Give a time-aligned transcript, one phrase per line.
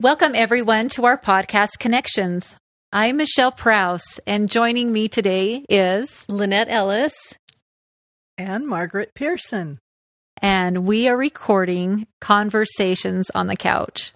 [0.00, 2.56] Welcome, everyone, to our podcast Connections.
[2.90, 7.34] I'm Michelle Prouse, and joining me today is Lynette Ellis
[8.38, 9.78] and Margaret Pierson.
[10.40, 14.14] And we are recording Conversations on the Couch.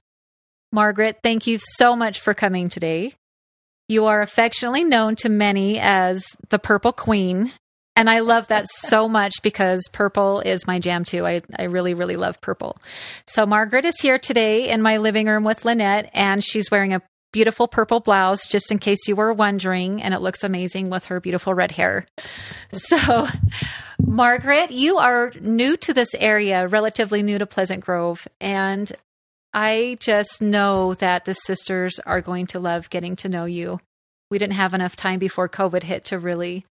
[0.73, 3.13] Margaret, thank you so much for coming today.
[3.87, 7.53] You are affectionately known to many as the Purple Queen,
[7.97, 11.27] and I love that so much because purple is my jam too.
[11.27, 12.77] I, I really, really love purple.
[13.27, 17.03] So Margaret is here today in my living room with Lynette, and she's wearing a
[17.33, 21.21] beautiful purple blouse, just in case you were wondering, and it looks amazing with her
[21.21, 22.07] beautiful red hair.
[22.73, 23.29] So,
[24.01, 28.91] Margaret, you are new to this area, relatively new to Pleasant Grove, and
[29.53, 33.81] I just know that the sisters are going to love getting to know you.
[34.31, 36.65] We didn't have enough time before COVID hit to really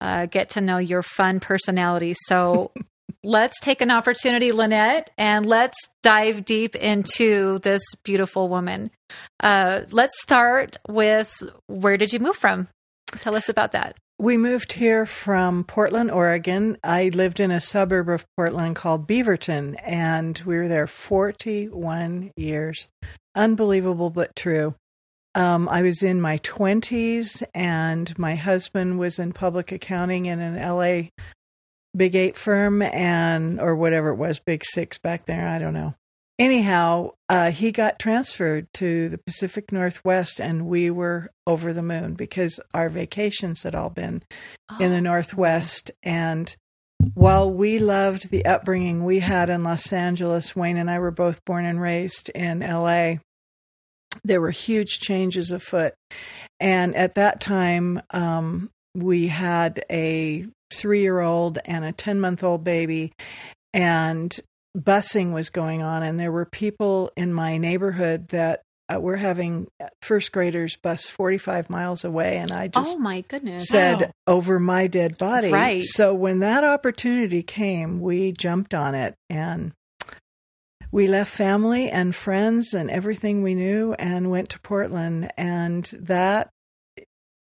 [0.00, 2.14] uh, get to know your fun personality.
[2.26, 2.72] So
[3.24, 8.90] let's take an opportunity, Lynette, and let's dive deep into this beautiful woman.
[9.40, 11.32] Uh, let's start with
[11.66, 12.68] where did you move from?
[13.20, 13.96] Tell us about that.
[14.18, 16.78] We moved here from Portland, Oregon.
[16.82, 22.88] I lived in a suburb of Portland called Beaverton, and we were there 41 years.
[23.34, 24.74] Unbelievable, but true.
[25.36, 30.56] Um, I was in my 20s, and my husband was in public accounting in an
[30.56, 31.10] LA
[31.94, 35.46] Big Eight firm, and or whatever it was, Big Six back there.
[35.46, 35.94] I don't know.
[36.38, 42.14] Anyhow, uh, he got transferred to the Pacific Northwest, and we were over the moon
[42.14, 44.22] because our vacations had all been
[44.70, 44.78] oh.
[44.80, 45.00] in the oh.
[45.00, 45.90] Northwest.
[46.02, 46.56] And
[47.12, 51.44] while we loved the upbringing we had in Los Angeles, Wayne and I were both
[51.44, 53.16] born and raised in LA
[54.24, 55.94] there were huge changes afoot.
[56.60, 62.42] And at that time, um, we had a three year old and a 10 month
[62.42, 63.12] old baby,
[63.74, 64.34] and
[64.76, 66.02] busing was going on.
[66.02, 69.66] And there were people in my neighborhood that uh, were having
[70.02, 72.36] first graders bus 45 miles away.
[72.38, 73.68] And I just oh my goodness.
[73.68, 74.10] said wow.
[74.26, 75.50] over my dead body.
[75.50, 75.84] Right.
[75.84, 79.14] So when that opportunity came, we jumped on it.
[79.28, 79.72] And
[80.92, 85.30] we left family and friends and everything we knew and went to Portland.
[85.36, 86.50] And that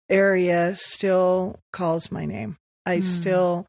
[0.09, 2.57] area still calls my name.
[2.87, 3.03] I mm.
[3.03, 3.67] still,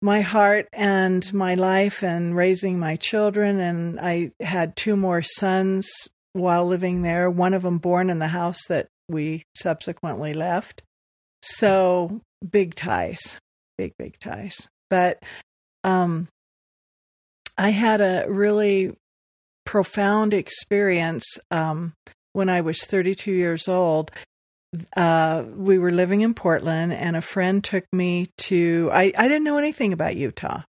[0.00, 3.60] my heart and my life and raising my children.
[3.60, 5.90] And I had two more sons
[6.32, 10.82] while living there, one of them born in the house that we subsequently left.
[11.42, 13.38] So big ties,
[13.76, 14.68] big, big ties.
[14.88, 15.22] But
[15.84, 16.28] um,
[17.56, 18.96] I had a really
[19.64, 21.94] profound experience um,
[22.32, 24.10] when I was 32 years old.
[24.96, 28.90] Uh, we were living in Portland, and a friend took me to.
[28.92, 30.62] I, I didn't know anything about Utah,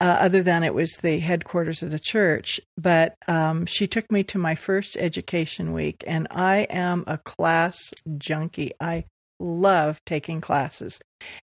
[0.00, 2.60] uh, other than it was the headquarters of the church.
[2.76, 7.94] But um, she took me to my first education week, and I am a class
[8.18, 8.72] junkie.
[8.78, 9.04] I
[9.40, 11.00] love taking classes.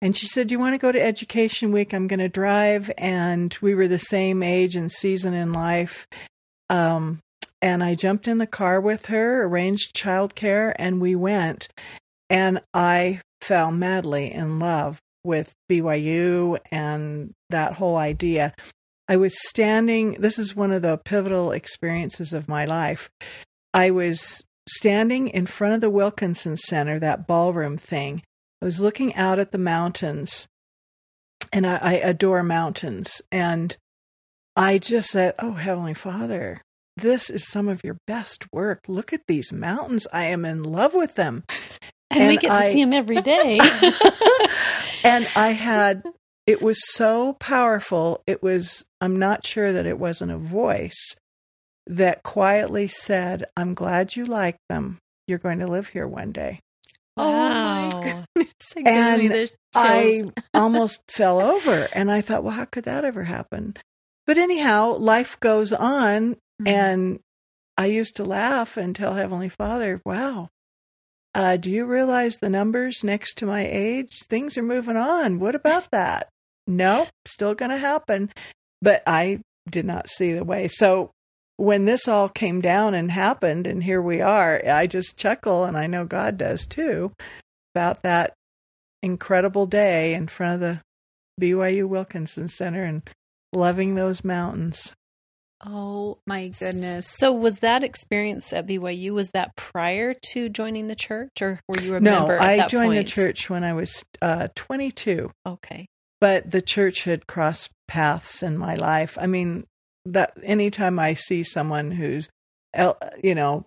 [0.02, 1.94] And she said, Do you want to go to Education Week?
[1.94, 2.91] I'm going to drive.
[2.98, 6.06] And we were the same age and season in life.
[6.69, 7.20] Um,
[7.62, 11.69] and I jumped in the car with her, arranged childcare, and we went.
[12.28, 18.54] And I fell madly in love with BYU and that whole idea.
[19.08, 23.08] I was standing, this is one of the pivotal experiences of my life.
[23.72, 28.22] I was standing in front of the Wilkinson Center, that ballroom thing,
[28.60, 30.47] I was looking out at the mountains,
[31.53, 33.22] and I, I adore mountains.
[33.31, 33.76] And
[34.56, 36.62] I just said, Oh, Heavenly Father,
[36.97, 38.84] this is some of your best work.
[38.88, 40.06] Look at these mountains.
[40.12, 41.44] I am in love with them.
[42.10, 43.59] And, and we get I, to see them every day.
[45.05, 46.03] and I had,
[46.47, 48.22] it was so powerful.
[48.26, 51.15] It was, I'm not sure that it wasn't a voice
[51.86, 54.98] that quietly said, I'm glad you like them.
[55.26, 56.60] You're going to live here one day.
[57.16, 57.88] Oh wow.
[57.88, 58.52] my goodness.
[58.84, 60.22] and I
[60.54, 63.76] almost fell over and I thought, well, how could that ever happen?
[64.26, 66.69] But anyhow, life goes on mm-hmm.
[66.69, 67.20] and
[67.78, 70.49] I used to laugh and tell Heavenly Father, wow,
[71.34, 74.11] uh, do you realize the numbers next to my age?
[74.28, 75.38] Things are moving on.
[75.38, 76.28] What about that?
[76.66, 78.31] no, still going to happen.
[78.82, 80.69] But I did not see the way.
[80.69, 81.12] So
[81.56, 85.76] when this all came down and happened, and here we are, I just chuckle, and
[85.76, 87.12] I know God does too,
[87.75, 88.35] about that
[89.03, 90.81] incredible day in front of the
[91.41, 93.03] BYU Wilkinson Center and
[93.53, 94.93] loving those mountains.
[95.64, 97.08] Oh my goodness.
[97.08, 101.81] So was that experience at BYU was that prior to joining the church or were
[101.81, 103.06] you a no, member I joined point?
[103.06, 105.31] the church when I was uh, 22.
[105.47, 105.87] Okay.
[106.20, 109.17] But the church had crossed paths in my life.
[109.19, 109.64] I mean,
[110.06, 112.29] that anytime I see someone who's
[113.23, 113.64] you know,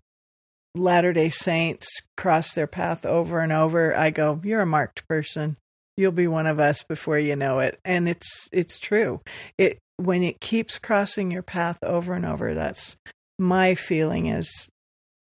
[0.76, 5.58] Latter day Saints cross their path over and over, I go, You're a marked person.
[5.98, 7.80] You'll be one of us before you know it.
[7.84, 9.22] And it's it's true.
[9.58, 12.96] It when it keeps crossing your path over and over, that's
[13.38, 14.70] my feeling is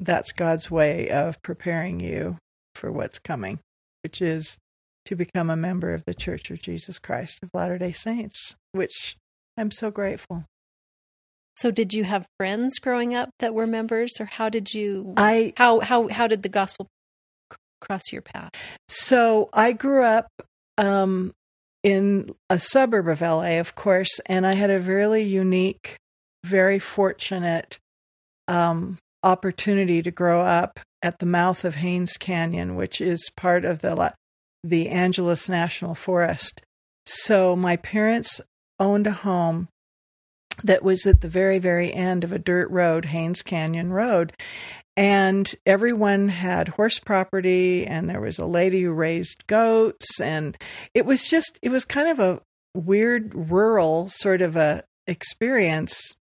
[0.01, 2.37] that's God's way of preparing you
[2.75, 3.61] for what's coming,
[4.03, 4.59] which is
[5.07, 9.17] to become a member of the Church of Jesus Christ of Latter day Saints, which
[9.57, 10.45] I'm so grateful.
[11.57, 15.53] So did you have friends growing up that were members or how did you I
[15.57, 16.89] how how how did the gospel
[17.81, 18.51] cross your path?
[18.89, 20.29] So I grew up
[20.79, 21.33] um,
[21.83, 25.97] in a suburb of LA, of course, and I had a really unique,
[26.45, 27.79] very fortunate
[28.49, 33.81] um, opportunity to grow up at the mouth of Haines Canyon, which is part of
[33.81, 34.13] the
[34.63, 36.61] the Angeles National Forest.
[37.07, 38.41] So my parents
[38.81, 39.69] owned a home
[40.65, 44.33] that was at the very, very end of a dirt road, Haines Canyon Road.
[44.97, 50.21] And everyone had horse property, and there was a lady who raised goats.
[50.21, 50.57] And
[50.95, 52.41] it was just, it was kind of a
[52.75, 56.15] weird rural sort of a experience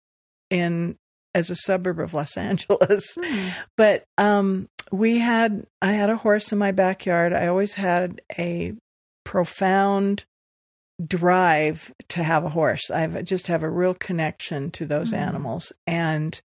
[0.51, 0.97] in
[1.35, 3.17] as a suburb of Los Angeles.
[3.21, 3.49] Hmm.
[3.77, 7.33] But um, we had, I had a horse in my backyard.
[7.33, 8.75] I always had a
[9.25, 10.25] profound
[11.07, 12.91] drive to have a horse.
[12.91, 15.23] I just have a real connection to those mm-hmm.
[15.23, 15.73] animals.
[15.87, 16.41] And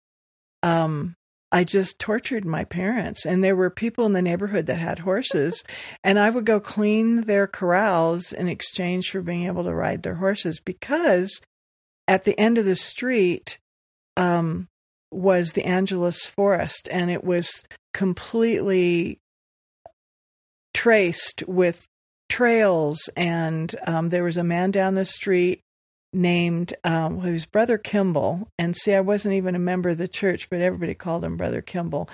[0.62, 1.16] um,
[1.50, 3.24] I just tortured my parents.
[3.24, 5.64] And there were people in the neighborhood that had horses,
[6.04, 10.16] and I would go clean their corrals in exchange for being able to ride their
[10.16, 11.40] horses because
[12.06, 13.58] at the end of the street
[14.16, 14.68] um,
[15.10, 17.64] was the Angeles Forest, and it was
[17.94, 19.20] completely
[20.74, 21.86] traced with
[22.28, 25.60] trails, and um, there was a man down the street
[26.12, 28.48] named um, his brother Kimball.
[28.58, 31.62] And see, I wasn't even a member of the church, but everybody called him Brother
[31.62, 32.08] Kimball.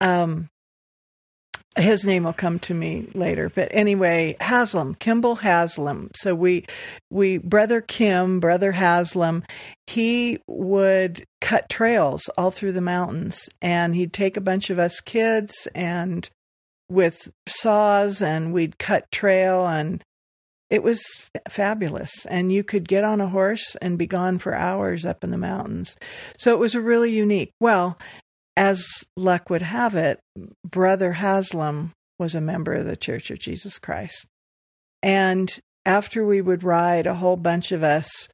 [0.00, 0.48] Um,
[1.76, 6.10] his name will come to me later, but anyway, Haslam, Kimball Haslam.
[6.16, 6.66] So we,
[7.10, 9.44] we, brother Kim, brother Haslam,
[9.86, 15.00] he would cut trails all through the mountains, and he'd take a bunch of us
[15.00, 16.28] kids and
[16.88, 20.02] with saws and we'd cut trail and
[20.70, 21.02] it was
[21.48, 22.26] fabulous.
[22.26, 25.38] And you could get on a horse and be gone for hours up in the
[25.38, 25.96] mountains.
[26.36, 27.98] So it was a really unique well
[28.58, 28.84] as
[29.16, 30.18] luck would have it
[30.68, 34.26] brother haslam was a member of the church of jesus christ.
[35.00, 35.48] And
[35.86, 38.28] after we would ride a whole bunch of us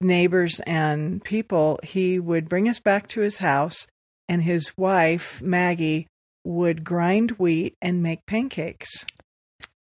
[0.00, 3.86] neighbors and people he would bring us back to his house
[4.28, 6.07] and his wife maggie
[6.44, 9.04] would grind wheat and make pancakes.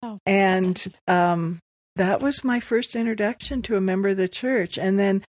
[0.01, 0.19] Oh.
[0.25, 1.59] And um,
[1.95, 4.77] that was my first introduction to a member of the church.
[4.77, 5.23] And then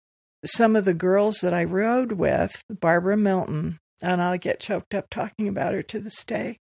[0.46, 5.06] some of the girls that I rode with, Barbara Milton, and I'll get choked up
[5.10, 6.58] talking about her to this day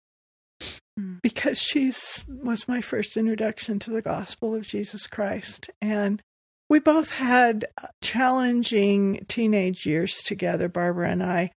[0.99, 1.17] hmm.
[1.23, 1.93] because she
[2.29, 5.70] was my first introduction to the gospel of Jesus Christ.
[5.81, 6.23] And
[6.69, 7.64] we both had
[8.03, 11.50] challenging teenage years together, Barbara and I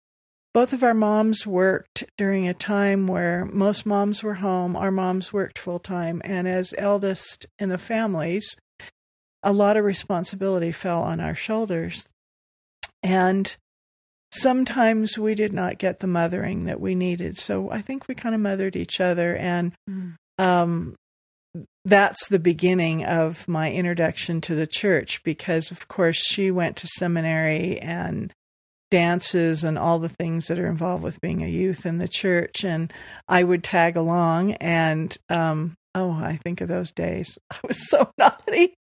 [0.54, 4.76] both of our moms worked during a time where most moms were home.
[4.76, 6.22] Our moms worked full time.
[6.26, 8.58] And as eldest in the families,
[9.44, 12.08] a lot of responsibility fell on our shoulders.
[13.02, 13.56] And
[14.34, 17.38] sometimes we did not get the mothering that we needed.
[17.38, 19.36] So I think we kind of mothered each other.
[19.36, 20.16] And mm.
[20.38, 20.96] um,
[21.86, 26.88] that's the beginning of my introduction to the church because, of course, she went to
[26.88, 28.34] seminary and
[28.92, 32.64] dances and all the things that are involved with being a youth in the church.
[32.64, 32.94] And
[33.28, 34.54] I would tag along.
[34.54, 37.40] And um, oh, I think of those days.
[37.52, 38.76] I was so naughty.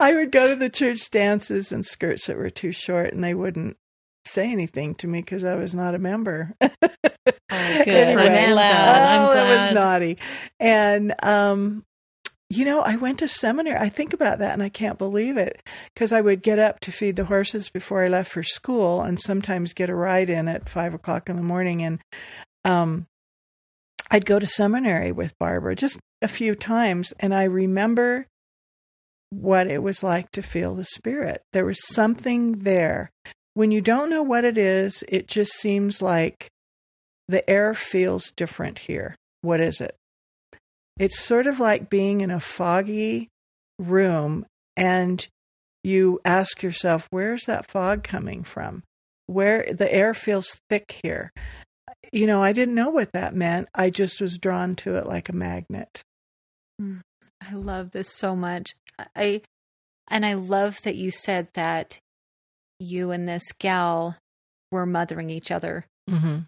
[0.00, 3.34] I would go to the church dances in skirts that were too short, and they
[3.34, 3.76] wouldn't
[4.24, 6.52] say anything to me because I was not a member.
[6.60, 6.68] oh,
[7.50, 7.88] good.
[7.88, 8.88] anyway, I'm glad.
[8.88, 9.68] Oh, I'm glad.
[9.68, 10.18] was naughty.
[10.58, 11.84] And um,
[12.48, 13.76] you know, I went to seminary.
[13.76, 15.60] I think about that and I can't believe it
[15.92, 19.20] because I would get up to feed the horses before I left for school and
[19.20, 21.82] sometimes get a ride in at five o'clock in the morning.
[21.82, 21.98] And
[22.64, 23.06] um,
[24.10, 27.12] I'd go to seminary with Barbara just a few times.
[27.18, 28.26] And I remember
[29.30, 31.42] what it was like to feel the Spirit.
[31.52, 33.10] There was something there.
[33.54, 36.48] When you don't know what it is, it just seems like
[37.26, 39.16] the air feels different here.
[39.40, 39.96] What is it?
[40.98, 43.28] It's sort of like being in a foggy
[43.78, 45.26] room and
[45.84, 48.82] you ask yourself, where's that fog coming from?
[49.26, 51.30] Where the air feels thick here.
[52.12, 53.68] You know, I didn't know what that meant.
[53.74, 56.02] I just was drawn to it like a magnet.
[56.78, 56.98] Hmm.
[57.48, 58.74] I love this so much.
[59.14, 59.42] I
[60.08, 61.98] and I love that you said that
[62.78, 64.16] you and this gal
[64.70, 66.38] were mothering each other Mm-hmm.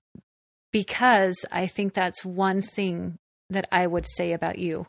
[0.73, 3.17] because I think that's one thing
[3.51, 4.87] that I would say about you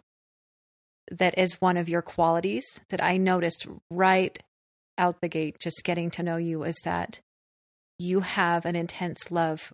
[1.11, 4.37] that is one of your qualities that I noticed right
[4.97, 7.19] out the gate, just getting to know you, is that
[7.97, 9.73] you have an intense love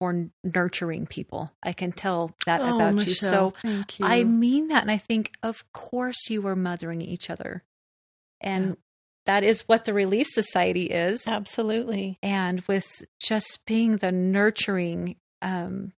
[0.00, 1.50] for nurturing people.
[1.62, 3.14] I can tell that Oh, about you.
[3.14, 4.06] So thank you.
[4.06, 4.82] I mean that.
[4.82, 7.62] And I think, of course, you were mothering each other.
[8.40, 8.74] And Yeah.
[9.26, 12.18] that is what the Relief Society is Absolutely.
[12.22, 12.86] and with
[13.20, 15.92] just being the nurturing um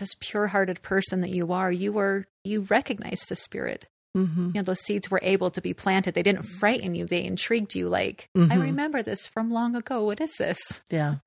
[0.00, 4.46] just pure-hearted person that you are you were you recognized the spirit mm-hmm.
[4.46, 7.74] you know those seeds were able to be planted they didn't frighten you they intrigued
[7.74, 8.62] you like i Mhm.
[8.62, 10.58] remember this from long ago what is this
[10.90, 11.16] Yeah.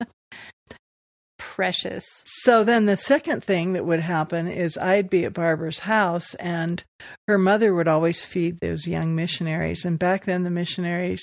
[1.38, 6.34] precious So then the second thing that would happen is I'd be at Barbara's house
[6.36, 6.82] and
[7.28, 9.84] her mother would always feed those young missionaries.
[9.84, 11.22] And back then the missionaries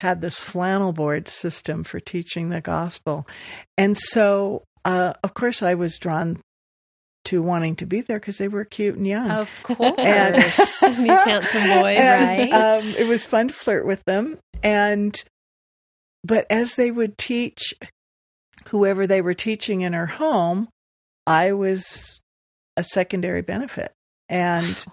[0.00, 3.26] had this flannel board system for teaching the gospel.
[3.78, 6.40] And so, uh, of course, I was drawn
[7.24, 9.30] to wanting to be there because they were cute and young.
[9.30, 10.36] of course And-
[10.82, 11.98] handsome boys.
[11.98, 12.52] and, Right.
[12.52, 14.38] um, it was fun to flirt with them.
[14.62, 15.22] And
[16.22, 17.74] but as they would teach
[18.68, 20.68] whoever they were teaching in her home,
[21.26, 22.20] I was
[22.76, 23.92] a secondary benefit.
[24.28, 24.84] And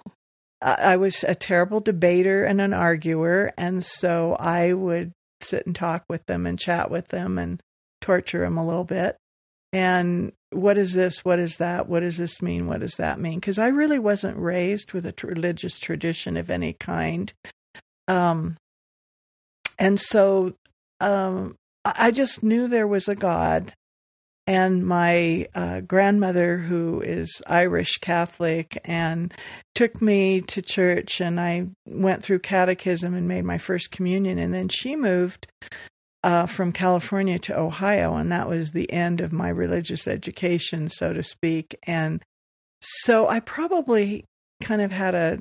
[0.61, 5.11] I I was a terrible debater and an arguer, and so I would
[5.41, 7.59] sit and talk with them and chat with them and
[8.01, 9.15] torture them a little bit.
[9.73, 11.23] And what is this?
[11.23, 11.87] What is that?
[11.87, 12.67] What does this mean?
[12.67, 13.39] What does that mean?
[13.39, 17.31] Because I really wasn't raised with a religious tradition of any kind.
[18.07, 18.57] Um,
[19.79, 20.53] and so
[20.99, 21.55] um,
[21.85, 23.73] I just knew there was a God.
[24.47, 29.33] And my uh, grandmother, who is Irish Catholic, and
[29.75, 34.39] took me to church, and I went through catechism and made my first communion.
[34.39, 35.47] And then she moved
[36.23, 41.13] uh, from California to Ohio, and that was the end of my religious education, so
[41.13, 41.77] to speak.
[41.83, 42.21] And
[42.81, 44.25] so I probably
[44.61, 45.39] kind of had a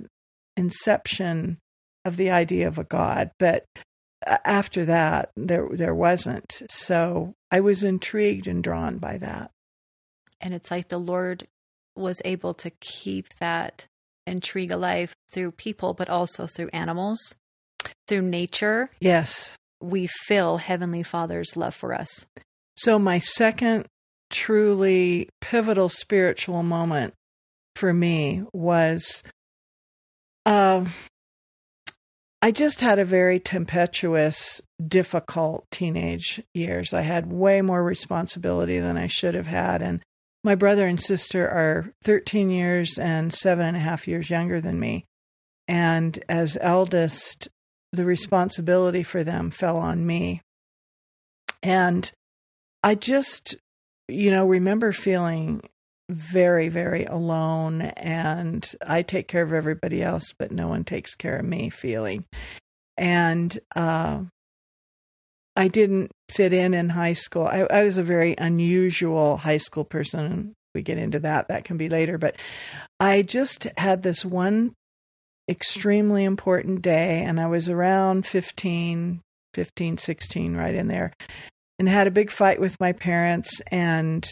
[0.56, 1.58] inception
[2.04, 3.64] of the idea of a God, but
[4.26, 6.62] after that, there there wasn't.
[6.70, 9.50] So I was intrigued and drawn by that.
[10.40, 11.46] and it's like the lord
[11.96, 13.87] was able to keep that
[14.26, 17.34] intrigue alive through people but also through animals
[18.06, 19.56] through nature Yes.
[19.80, 22.26] We feel heavenly father's love for us
[22.76, 23.87] So my second
[24.30, 27.14] truly pivotal spiritual moment
[27.75, 29.22] for me was
[30.46, 30.92] um
[32.42, 36.94] I just had a very tempestuous, difficult teenage years.
[36.94, 39.82] I had way more responsibility than I should have had.
[39.82, 40.00] And
[40.42, 44.80] my brother and sister are 13 years and seven and a half years younger than
[44.80, 45.04] me.
[45.68, 47.49] And as eldest,
[47.92, 50.42] the responsibility for them fell on me.
[51.62, 52.11] And
[52.82, 53.56] I just,
[54.09, 55.62] you know, remember feeling
[56.09, 61.37] very, very alone and I take care of everybody else, but no one takes care
[61.37, 62.25] of me feeling.
[62.97, 64.23] And uh,
[65.56, 67.47] I didn't fit in in high school.
[67.47, 70.54] I, I was a very unusual high school person.
[70.75, 72.18] We get into that, that can be later.
[72.18, 72.37] But
[72.99, 74.75] I just had this one
[75.50, 79.21] extremely important day, and I was around 15,
[79.54, 81.12] 15, 16, right in there,
[81.78, 84.26] and had a big fight with my parents and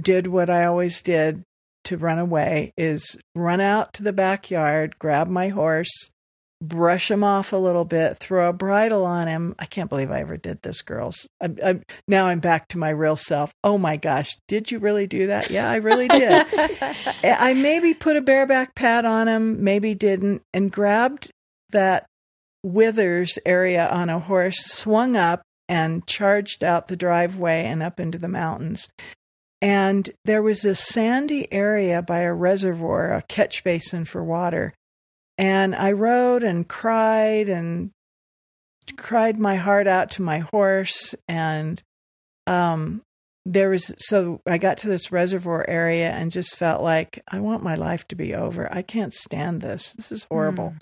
[0.00, 1.42] did what I always did
[1.84, 6.08] to run away is run out to the backyard, grab my horse,
[6.62, 9.54] brush him off a little bit, throw a bridle on him.
[9.58, 11.26] I can't believe I ever did this, girls.
[11.40, 13.52] I'm, I'm, now I'm back to my real self.
[13.64, 15.50] Oh my gosh, did you really do that?
[15.50, 16.46] Yeah, I really did.
[17.24, 21.30] I maybe put a bareback pad on him, maybe didn't, and grabbed
[21.70, 22.06] that
[22.62, 28.18] withers area on a horse, swung up, and charged out the driveway and up into
[28.18, 28.88] the mountains.
[29.60, 34.74] And there was a sandy area by a reservoir, a catch basin for water.
[35.38, 37.90] And I rode and cried and
[38.96, 41.14] cried my heart out to my horse.
[41.28, 41.82] And
[42.46, 43.02] um,
[43.46, 47.62] there was, so I got to this reservoir area and just felt like, I want
[47.62, 48.72] my life to be over.
[48.72, 49.92] I can't stand this.
[49.94, 50.74] This is horrible.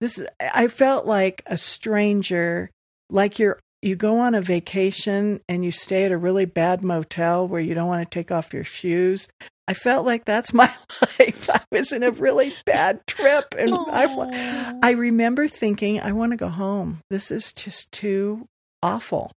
[0.00, 2.70] This is, I felt like a stranger,
[3.10, 7.46] like you're you go on a vacation and you stay at a really bad motel
[7.46, 9.28] where you don't want to take off your shoes.
[9.68, 10.72] I felt like that's my
[11.18, 11.48] life.
[11.50, 14.78] I was in a really bad trip and I.
[14.82, 16.98] I remember thinking I want to go home.
[17.10, 18.46] This is just too
[18.82, 19.30] awful.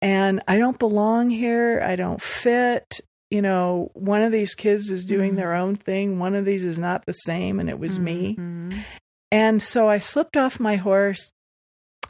[0.00, 1.80] And I don't belong here.
[1.84, 3.00] I don't fit.
[3.30, 5.36] You know, one of these kids is doing Mhm.
[5.36, 6.18] their own thing.
[6.18, 8.36] One of these is not the same and it was me.
[8.36, 8.82] Mhm.
[9.30, 11.30] And so I slipped off my horse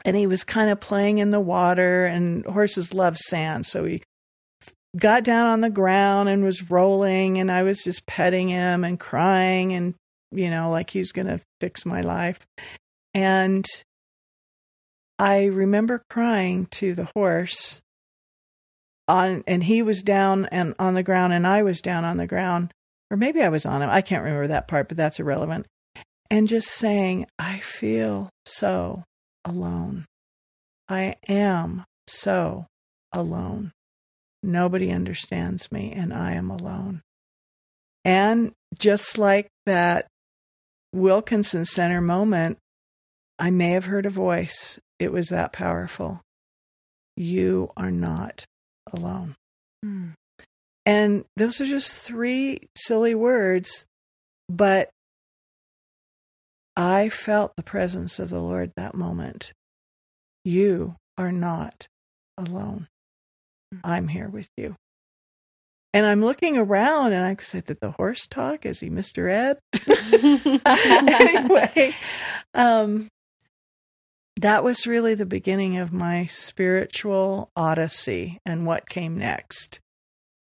[0.05, 3.65] and he was kind of playing in the water and horses love sand.
[3.65, 4.01] So he
[4.97, 8.99] got down on the ground and was rolling and I was just petting him and
[8.99, 9.93] crying and
[10.31, 12.45] you know like he's going to fix my life.
[13.13, 13.65] And
[15.17, 17.81] I remember crying to the horse
[19.07, 22.27] on and he was down and on the ground and I was down on the
[22.27, 22.73] ground
[23.11, 23.89] or maybe I was on him.
[23.89, 25.65] I can't remember that part, but that's irrelevant.
[26.31, 29.03] And just saying, I feel so
[29.49, 30.05] alone.
[30.87, 32.67] I am so
[33.11, 33.71] alone.
[34.41, 37.01] Nobody understands me, and I am alone.
[38.05, 40.07] And just like that
[40.93, 42.57] Wilkinson Center moment,
[43.37, 44.79] I may have heard a voice.
[44.99, 46.21] It was that powerful.
[47.17, 48.45] You are not
[48.91, 49.35] alone.
[49.85, 50.13] Mm.
[50.85, 53.85] And those are just three silly words,
[54.47, 54.89] but
[56.75, 59.53] I felt the presence of the Lord that moment.
[60.45, 61.87] You are not
[62.37, 62.87] alone.
[63.83, 64.75] I'm here with you.
[65.93, 68.65] And I'm looking around and I said, Did the horse talk?
[68.65, 69.29] Is he Mr.
[69.29, 69.57] Ed?
[70.65, 71.95] anyway,
[72.53, 73.09] um,
[74.39, 79.79] that was really the beginning of my spiritual odyssey and what came next.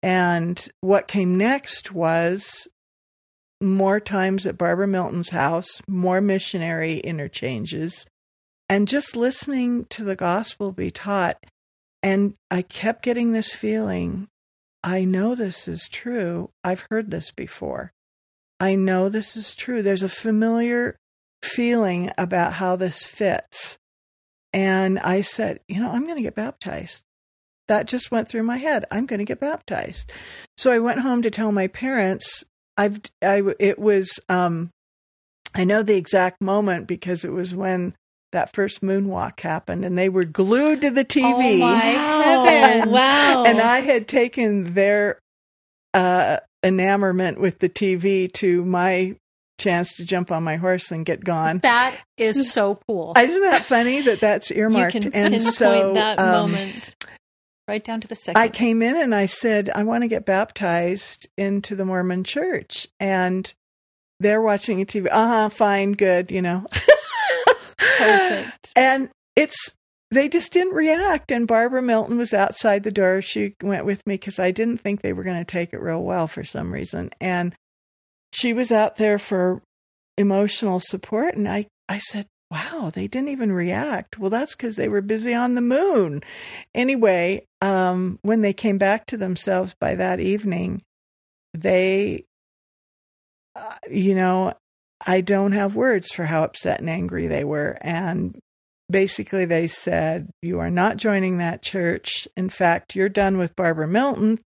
[0.03, 2.67] And what came next was
[3.61, 8.07] more times at Barbara Milton's house, more missionary interchanges,
[8.69, 11.45] and just listening to the gospel be taught.
[12.03, 14.29] And I kept getting this feeling
[14.83, 16.51] I know this is true.
[16.65, 17.93] I've heard this before.
[18.59, 19.83] I know this is true.
[19.83, 20.97] There's a familiar
[21.43, 23.79] feeling about how this fits.
[24.53, 27.03] And I said, you know, I'm going to get baptized.
[27.69, 28.85] That just went through my head.
[28.91, 30.11] I'm going to get baptized.
[30.57, 32.45] So I went home to tell my parents.
[32.81, 34.71] I've, I, it was, um,
[35.55, 37.95] I know the exact moment because it was when
[38.33, 41.57] that first moonwalk happened and they were glued to the TV.
[41.57, 42.87] Oh my heavens.
[42.91, 43.45] Wow.
[43.45, 45.19] And I had taken their
[45.93, 49.17] uh, enamorment with the TV to my
[49.59, 51.59] chance to jump on my horse and get gone.
[51.59, 53.13] That is so cool.
[53.19, 54.95] Isn't that funny that that's earmarked?
[54.95, 56.97] You can and so that um, moment
[57.71, 58.41] right down to the second.
[58.41, 62.89] I came in and I said, I want to get baptized into the Mormon church.
[62.99, 63.53] And
[64.19, 65.07] they're watching a TV.
[65.11, 66.67] Uh huh, fine, good, you know.
[67.79, 68.73] Perfect.
[68.77, 69.75] And it's
[70.11, 71.31] they just didn't react.
[71.31, 73.23] And Barbara Milton was outside the door.
[73.23, 76.03] She went with me because I didn't think they were going to take it real
[76.03, 77.11] well for some reason.
[77.21, 77.55] And
[78.33, 79.63] she was out there for
[80.19, 81.37] emotional support.
[81.37, 84.19] And I, I said, wow, they didn't even react.
[84.19, 86.23] Well, that's because they were busy on the moon.
[86.75, 90.83] Anyway, um, when they came back to themselves by that evening,
[91.55, 92.25] they,
[93.55, 94.55] uh, you know,
[95.07, 97.79] I don't have words for how upset and angry they were.
[97.81, 98.39] And
[98.91, 102.27] basically, they said, You are not joining that church.
[102.37, 104.41] In fact, you're done with Barbara Milton.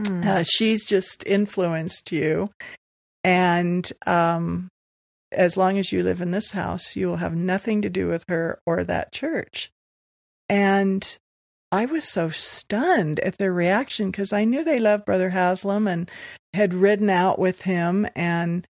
[0.00, 0.24] Mm.
[0.24, 2.50] Uh, she's just influenced you.
[3.24, 4.68] And um,
[5.32, 8.24] as long as you live in this house, you will have nothing to do with
[8.28, 9.70] her or that church.
[10.48, 11.18] And
[11.70, 16.10] I was so stunned at their reaction because I knew they loved Brother Haslam and
[16.54, 18.66] had ridden out with him and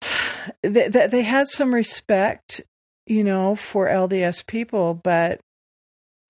[0.62, 2.62] that they had some respect,
[3.06, 5.40] you know, for LDS people, but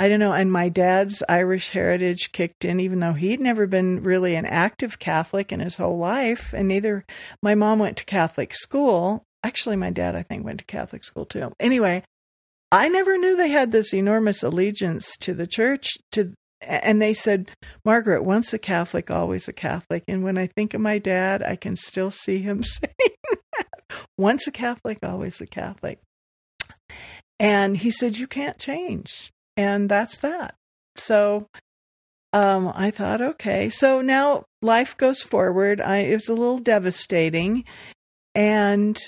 [0.03, 0.33] I don't know.
[0.33, 4.99] And my dad's Irish heritage kicked in, even though he'd never been really an active
[4.99, 6.53] Catholic in his whole life.
[6.53, 7.05] And neither
[7.41, 9.23] my mom went to Catholic school.
[9.45, 11.53] Actually, my dad, I think, went to Catholic school too.
[11.61, 12.03] Anyway,
[12.73, 15.93] I never knew they had this enormous allegiance to the church.
[16.11, 17.53] To and they said,
[17.85, 20.03] Margaret, once a Catholic, always a Catholic.
[20.09, 24.51] And when I think of my dad, I can still see him saying once a
[24.51, 26.01] Catholic, always a Catholic.
[27.39, 29.32] And he said, You can't change.
[29.57, 30.55] And that's that.
[30.97, 31.49] So
[32.33, 33.71] um, I thought, okay.
[33.71, 35.81] So now life goes forward.
[35.81, 37.65] I, it was a little devastating.
[38.35, 38.99] And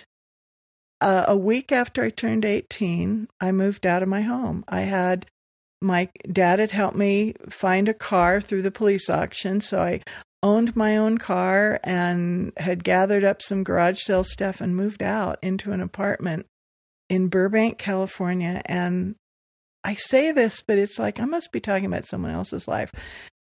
[1.01, 4.65] uh, a week after I turned 18, I moved out of my home.
[4.69, 5.27] I had
[5.81, 9.61] my dad had helped me find a car through the police auction.
[9.61, 10.01] So I
[10.43, 15.39] owned my own car and had gathered up some garage sale stuff and moved out
[15.43, 16.47] into an apartment
[17.11, 18.63] in Burbank, California.
[18.65, 19.17] And
[19.85, 22.91] I say this, but it's like I must be talking about someone else's life.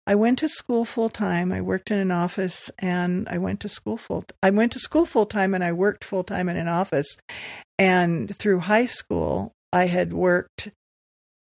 [0.08, 1.52] I went to school full time.
[1.52, 5.06] I worked in an office and I went to school full I went to school
[5.06, 7.18] full time and I worked full time in an office.
[7.78, 10.70] And through high school, I had worked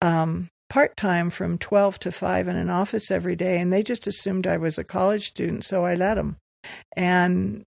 [0.01, 4.07] um, part time from 12 to 5 in an office every day, and they just
[4.07, 6.37] assumed I was a college student, so I let them.
[6.95, 7.63] And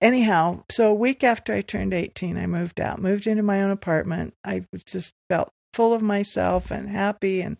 [0.00, 3.70] anyhow, so a week after I turned 18, I moved out, moved into my own
[3.70, 4.34] apartment.
[4.44, 7.56] I just felt full of myself and happy and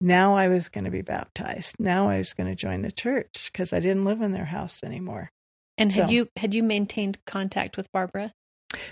[0.00, 1.76] now I was going to be baptized.
[1.78, 4.82] Now I was going to join the church because I didn't live in their house
[4.84, 5.30] anymore.
[5.78, 8.32] And had So- you had you maintained contact with Barbara?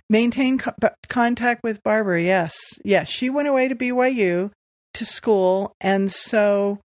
[0.09, 0.73] Maintained co-
[1.09, 2.23] contact with Barbara.
[2.23, 3.09] Yes, yes.
[3.11, 4.51] She went away to BYU
[4.95, 6.79] to school, and so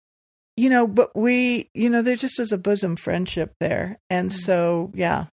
[0.57, 4.33] you know, but we, you know, there just was a bosom friendship there, and Mhm.
[4.33, 5.27] so yeah.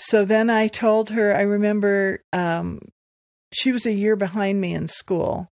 [0.00, 1.36] So then I told her.
[1.36, 2.80] I remember um,
[3.52, 5.48] she was a year behind me in school,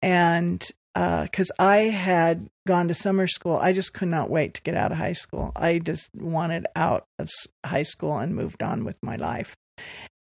[0.00, 4.76] and because I had gone to summer school, I just could not wait to get
[4.76, 5.52] out of high school.
[5.56, 7.30] I just wanted out of
[7.64, 9.56] high school and moved on with my life.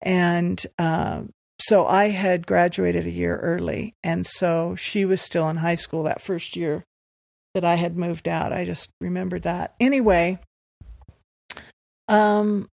[0.02, 1.22] And uh,
[1.60, 3.94] so I had graduated a year early.
[4.02, 6.84] And so she was still in high school that first year
[7.54, 8.52] that I had moved out.
[8.52, 9.74] I just remembered that.
[9.80, 10.38] Anyway,
[12.08, 12.68] um,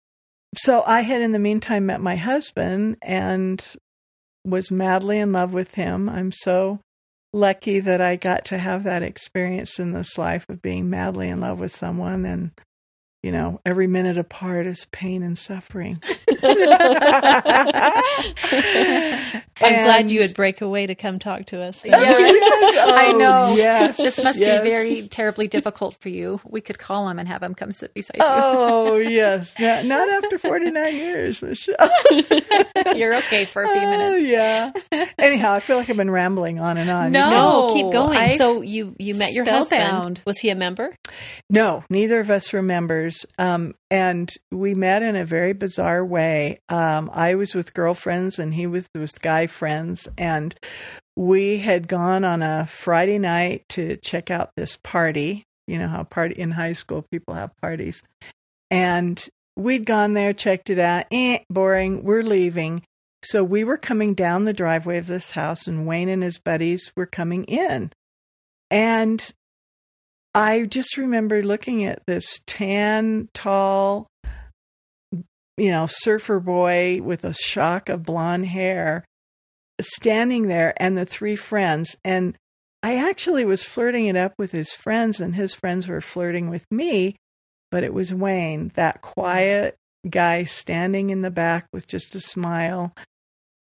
[0.55, 3.63] so I had in the meantime met my husband and
[4.45, 6.09] was madly in love with him.
[6.09, 6.79] I'm so
[7.33, 11.39] lucky that I got to have that experience in this life of being madly in
[11.39, 12.51] love with someone and
[13.23, 16.01] you know every minute apart is pain and suffering
[19.63, 21.83] I'm glad you would break away to come talk to us.
[21.85, 21.95] Yes.
[22.87, 23.55] I Oh, know.
[23.55, 24.63] yes This must yes.
[24.63, 26.39] be very terribly difficult for you.
[26.45, 28.23] We could call him and have him come sit beside you.
[28.25, 31.75] oh yes not, not after 49 years Michelle.
[32.95, 34.27] You're okay for a few Oh, minutes.
[34.27, 34.71] yeah
[35.19, 37.29] anyhow i feel like i've been rambling on and on No.
[37.67, 38.17] No, keep going.
[38.17, 39.93] I- so you you met your Spellbound.
[39.95, 40.21] husband.
[40.25, 40.95] Was he a member?
[41.49, 43.10] No, neither of us remembers.
[43.37, 46.59] Um, and we met in a very bizarre way.
[46.69, 50.07] Um, I was with girlfriends and he was with guy friends.
[50.17, 50.55] And
[51.15, 55.43] we had gone on a Friday night to check out this party.
[55.67, 58.01] You know how party in high school people have parties.
[58.69, 59.23] And
[59.55, 61.05] we'd gone there, checked it out.
[61.11, 62.03] Eh, boring.
[62.03, 62.83] We're leaving.
[63.23, 66.91] So we were coming down the driveway of this house, and Wayne and his buddies
[66.95, 67.91] were coming in.
[68.71, 69.31] And
[70.33, 74.07] I just remember looking at this tan, tall,
[75.11, 79.03] you know, surfer boy with a shock of blonde hair
[79.81, 81.97] standing there and the three friends.
[82.05, 82.37] And
[82.81, 86.65] I actually was flirting it up with his friends, and his friends were flirting with
[86.71, 87.17] me.
[87.69, 89.75] But it was Wayne, that quiet
[90.09, 92.93] guy standing in the back with just a smile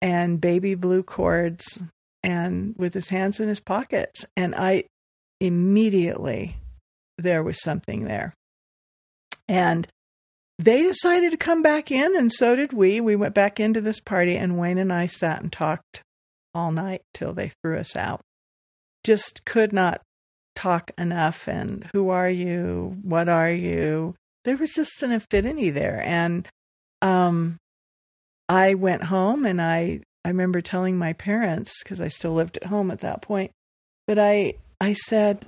[0.02, 1.80] and baby blue cords
[2.22, 4.26] and with his hands in his pockets.
[4.36, 4.84] And I
[5.40, 6.58] immediately
[7.18, 8.34] there was something there.
[9.48, 9.88] And
[10.58, 13.02] they decided to come back in, and so did we.
[13.02, 16.02] We went back into this party, and Wayne and I sat and talked
[16.54, 18.22] all night till they threw us out.
[19.04, 20.02] Just could not
[20.56, 21.48] talk enough.
[21.48, 22.98] And who are you?
[23.04, 24.16] What are you?
[24.46, 26.02] There was just an affinity there.
[26.06, 26.48] And
[27.02, 27.58] um,
[28.48, 32.68] I went home, and I I remember telling my parents because I still lived at
[32.68, 33.52] home at that point.
[34.08, 35.46] But I I said,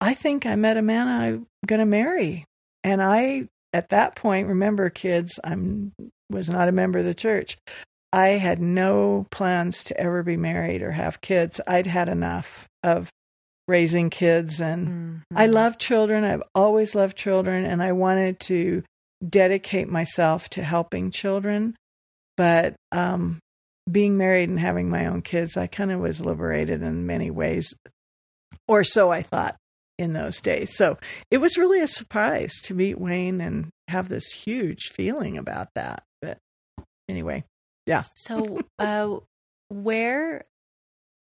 [0.00, 2.44] I think I met a man I'm going to marry.
[2.84, 5.92] And I, at that point, remember, kids, I'm
[6.30, 7.58] was not a member of the church.
[8.12, 11.60] I had no plans to ever be married or have kids.
[11.66, 13.10] I'd had enough of
[13.68, 15.22] raising kids, and Mhm.
[15.36, 16.24] I love children.
[16.24, 18.82] I've always loved children, and I wanted to
[19.26, 21.76] dedicate myself to helping children.
[22.36, 23.38] But um,
[23.90, 27.72] being married and having my own kids, I kind of was liberated in many ways,
[28.72, 29.56] or so I thought
[29.98, 30.74] in those days.
[30.76, 30.98] So
[31.30, 36.04] it was really a surprise to meet Wayne and have this huge feeling about that.
[36.22, 36.38] But
[37.08, 37.44] anyway,
[37.86, 38.02] yeah.
[38.16, 39.18] So, uh,
[39.68, 40.42] where,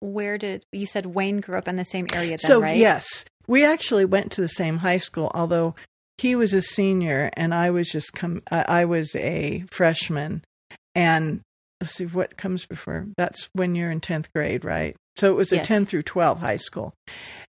[0.01, 2.31] where did you said Wayne grew up in the same area?
[2.31, 2.77] Then, so right?
[2.77, 5.75] yes, we actually went to the same high school, although
[6.19, 8.43] he was a senior and I was just come.
[8.51, 10.45] I I was a freshman,
[10.95, 11.41] and
[11.81, 13.07] let's see what comes before.
[13.17, 14.95] That's when you're in tenth grade, right?
[15.17, 15.67] So it was a Yes.
[15.67, 16.95] ten through twelve high school.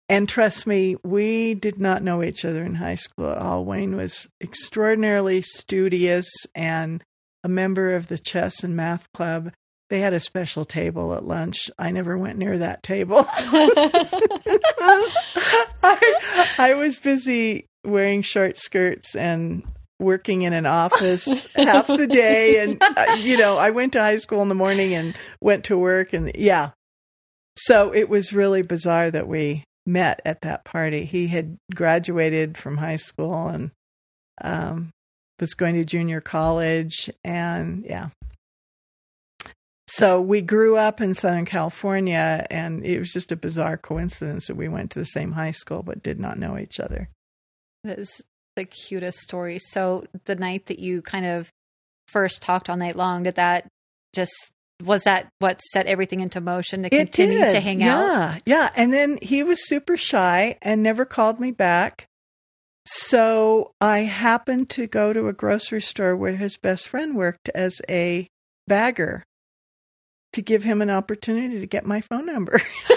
[0.08, 3.64] And trust me, we did not know each other in high school at all.
[3.64, 7.04] Wayne was extraordinarily studious and
[7.44, 9.52] a member of the chess and math club.
[9.88, 11.70] They had a special table at lunch.
[11.78, 13.24] I never went near that table.
[15.82, 19.62] I, I was busy wearing short skirts and
[19.98, 22.58] working in an office half the day.
[22.62, 25.76] And, uh, you know, I went to high school in the morning and went to
[25.78, 26.12] work.
[26.12, 26.70] And yeah.
[27.64, 31.04] So it was really bizarre that we met at that party.
[31.04, 33.70] He had graduated from high school and
[34.40, 34.90] um,
[35.38, 37.10] was going to junior college.
[37.24, 38.08] And yeah.
[39.86, 44.54] So we grew up in Southern California, and it was just a bizarre coincidence that
[44.54, 47.08] we went to the same high school but did not know each other.
[47.82, 48.22] That is
[48.54, 49.58] the cutest story.
[49.58, 51.50] So, the night that you kind of
[52.06, 53.66] first talked all night long, did that
[54.14, 57.50] just was that what set everything into motion to It continue did.
[57.50, 57.98] to hang out?
[58.00, 58.70] Yeah, yeah.
[58.76, 62.06] And then he was super shy and never called me back.
[62.86, 67.80] So I happened to go to a grocery store where his best friend worked as
[67.88, 68.26] a
[68.66, 69.22] bagger
[70.32, 72.60] to give him an opportunity to get my phone number.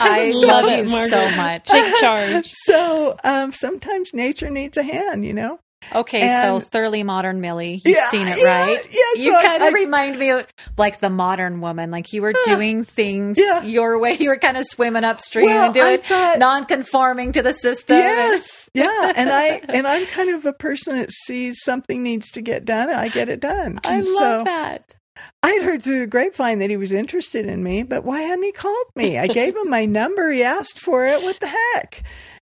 [0.00, 1.10] I Love love it, you Margaret.
[1.10, 1.64] so much.
[1.64, 2.52] Take charge.
[2.64, 5.58] so um, sometimes nature needs a hand, you know?
[5.94, 8.88] Okay, And- so thoroughly modern Millie, you've Yeah, seen it, yeah, right?
[8.90, 10.46] yeah, you kind of remind me of
[10.78, 11.90] like the modern woman.
[11.90, 13.62] Like you were ah, doing things Yeah.
[13.62, 14.16] your way.
[14.18, 17.96] You were kind of swimming upstream Well, and doing thought- non-conforming to the system.
[17.96, 22.30] and- Yes, yeah, and I and I'm kind of a person that sees something needs
[22.32, 23.78] to get done, I get it done.
[23.84, 24.94] I And love so that.
[25.42, 28.52] I'd heard through the grapevine that he was interested in me, but why hadn't he
[28.52, 29.18] called me?
[29.18, 30.30] I gave him my number.
[30.30, 31.20] He asked for it.
[31.22, 32.02] What the heck?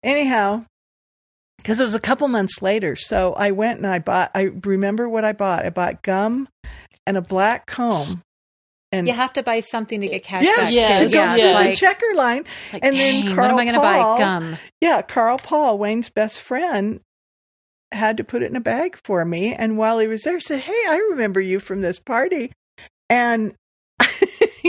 [0.05, 0.65] Anyhow,
[1.59, 4.31] because it was a couple months later, so I went and I bought.
[4.35, 5.65] I remember what I bought.
[5.65, 6.49] I bought gum
[7.07, 8.23] and a black comb.
[8.93, 11.37] And You have to buy something to get cash yes, back yes, to go Yeah,
[11.37, 12.45] to it's the like, checker line.
[12.73, 13.99] like, and then dang, what Carl am I going to buy?
[14.19, 14.57] Gum.
[14.81, 17.01] Yeah, Carl Paul, Wayne's best friend,
[17.91, 19.55] had to put it in a bag for me.
[19.55, 22.53] And while he was there, he said, Hey, I remember you from this party.
[23.11, 23.55] And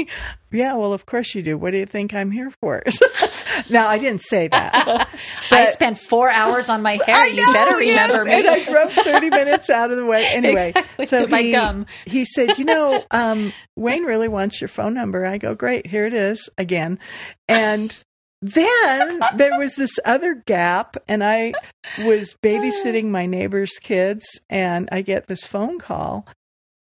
[0.51, 1.57] yeah, well, of course you do.
[1.57, 2.83] What do you think I'm here for?
[3.69, 5.07] now, I didn't say that.
[5.51, 7.27] I spent four hours on my hair.
[7.27, 8.33] You better remember yes, me.
[8.33, 10.25] And I drove 30 minutes out of the way.
[10.27, 11.85] Anyway, Exactly, so he, gum.
[12.05, 15.25] he said, You know, um, Wayne really wants your phone number.
[15.25, 16.99] I go, Great, here it is again.
[17.47, 18.03] And
[18.41, 21.53] then there was this other gap, and I
[21.99, 26.27] was babysitting my neighbor's kids, and I get this phone call,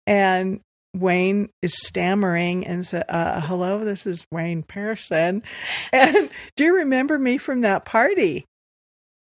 [0.06, 0.60] and
[1.00, 5.44] Wayne is stammering and said, uh, "Hello, this is Wayne Pierson,
[5.94, 8.46] and do you remember me from that party?"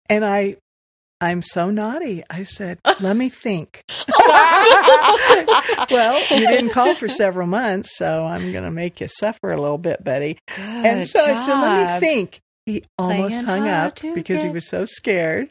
[0.08, 0.56] And I,
[1.20, 2.24] I'm so naughty.
[2.28, 3.84] I said, "Let me think."
[5.90, 9.60] well, you didn't call for several months, so I'm going to make you suffer a
[9.60, 10.38] little bit, Betty.
[10.56, 14.50] and Good so I said, "Let me think." He almost Playing hung up because he
[14.50, 15.50] was so scared.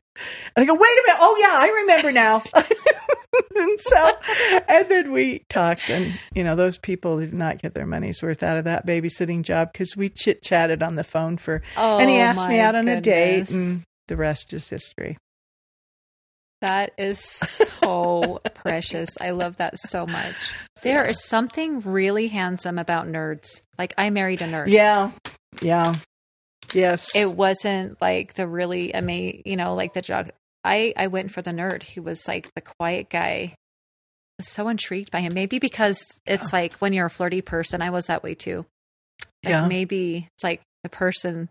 [0.56, 1.20] And I go, "Wait a minute!
[1.22, 2.44] Oh yeah, I remember now."
[3.56, 4.12] and so,
[4.68, 8.44] and then we talked, and you know, those people did not get their money's worth
[8.44, 12.10] out of that babysitting job because we chit chatted on the phone for, Oh, and
[12.10, 15.18] he oh asked me out on a date, and the rest is history.
[16.62, 19.10] That is so precious.
[19.22, 20.54] I love that so much.
[20.84, 23.62] There is something really handsome about nerds.
[23.78, 24.68] Like I married a nerd.
[24.68, 25.12] Yeah,
[25.62, 25.96] yeah,
[26.74, 27.16] yes.
[27.16, 30.32] It wasn't like the really amazing, you know, like the jog.
[30.64, 33.54] I I went for the nerd who was like the quiet guy.
[33.54, 33.56] I
[34.40, 35.34] was so intrigued by him.
[35.34, 38.66] Maybe because it's like when you're a flirty person, I was that way too.
[39.44, 39.68] Like Yeah.
[39.68, 41.50] maybe it's like the person,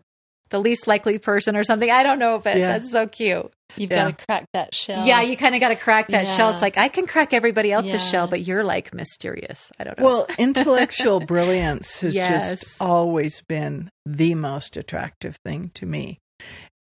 [0.50, 1.90] the least likely person or something.
[1.90, 2.72] I don't know, but Yeah.
[2.78, 3.50] that's so cute.
[3.76, 4.10] You've Yeah.
[4.10, 5.06] got to crack that shell.
[5.06, 6.50] Yeah, you kind of got to crack that shell.
[6.52, 7.98] It's like I can crack everybody else's Yeah.
[8.10, 9.70] shell, but you're like mysterious.
[9.78, 10.04] I don't know.
[10.04, 12.60] Well, intellectual brilliance has Yes.
[12.60, 16.18] just always been the most attractive thing to me.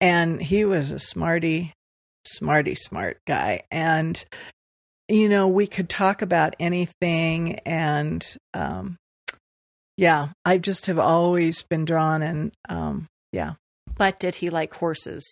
[0.00, 1.72] And he was a smarty,
[2.26, 3.62] smarty, smart guy.
[3.70, 4.22] And,
[5.08, 7.54] you know, we could talk about anything.
[7.66, 8.96] And, um,
[9.96, 13.52] yeah, I just have always been drawn and, um, yeah.
[13.96, 15.24] but did he like horses?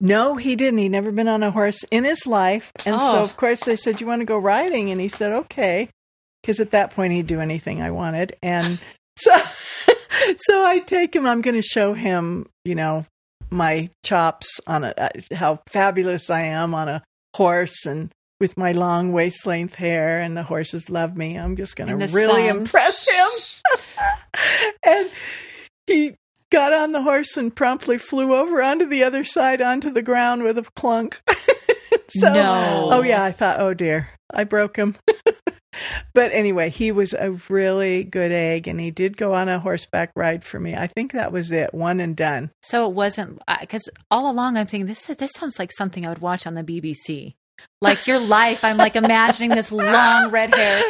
[0.00, 0.78] No, he didn't.
[0.78, 2.72] He'd never been on a horse in his life.
[2.86, 3.22] And so, Oh.
[3.22, 4.90] of course, they said, You want to go riding?
[4.90, 5.88] And he said, Okay.
[6.42, 8.34] Because at that point, he'd do anything I wanted.
[8.42, 8.80] And
[9.16, 9.36] so,
[10.46, 13.04] so I take him, I'm going to show him, you know,
[13.50, 17.02] my chops on a, uh, how fabulous I am on a
[17.34, 20.20] horse and with my long waist length hair.
[20.20, 21.36] And the horses love me.
[21.36, 22.58] I'm just going to really sun.
[22.58, 23.80] impress him.
[24.86, 25.10] and
[25.86, 26.14] he
[26.50, 30.42] got on the horse and promptly flew over onto the other side onto the ground
[30.42, 31.20] with a clunk.
[32.08, 32.88] so, No.
[32.92, 34.96] Oh yeah, I thought, oh dear, I broke him.
[36.14, 40.10] but anyway, he was a really good egg, and he did go on a horseback
[40.16, 40.74] ride for me.
[40.74, 42.50] I think that was it, one and done.
[42.62, 46.04] So it wasn't uh, because all along I'm thinking this is, this sounds like something
[46.06, 47.34] I would watch on the BBC.
[47.82, 50.82] Like your life, I'm like imagining this long red hair,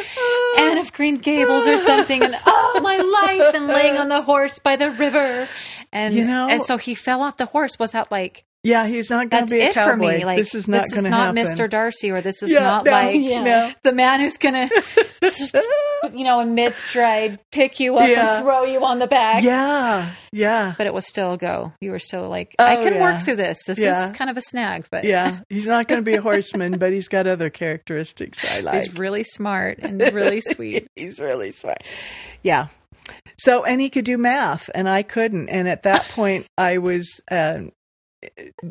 [0.57, 4.57] Anne of Green Gables or something, and oh my life, and laying on the horse
[4.59, 5.47] by the river,
[5.91, 7.77] and You know- and so he fell off the horse.
[7.77, 10.23] Was that like Yeah, he's not going to be a it for me?
[10.23, 11.33] Like this is not going to happen.
[11.35, 11.65] this is not.
[11.65, 11.69] Mr.
[11.69, 13.43] Darcy, or this is Yeah, not no, like Yeah.
[13.43, 13.71] no.
[13.81, 14.69] the man who's gonna
[16.13, 18.35] you know in mid stride pick you up Yeah.
[18.37, 19.43] and throw you on the back.
[19.43, 21.73] Yeah, yeah, But it was still a go.
[21.81, 23.01] You were still like, I Oh, can yeah.
[23.01, 23.63] work through this.
[23.65, 25.39] This is kind of a snag, but yeah.
[25.49, 28.75] He's not going to be a horseman, but he's got other characteristics I like.
[28.75, 30.87] he's really smart and really sweet.
[30.95, 31.81] He's really smart.
[32.43, 32.67] Yeah.
[33.37, 35.49] So, and he could do math, and I couldn't.
[35.49, 37.61] And at that point, I was, uh,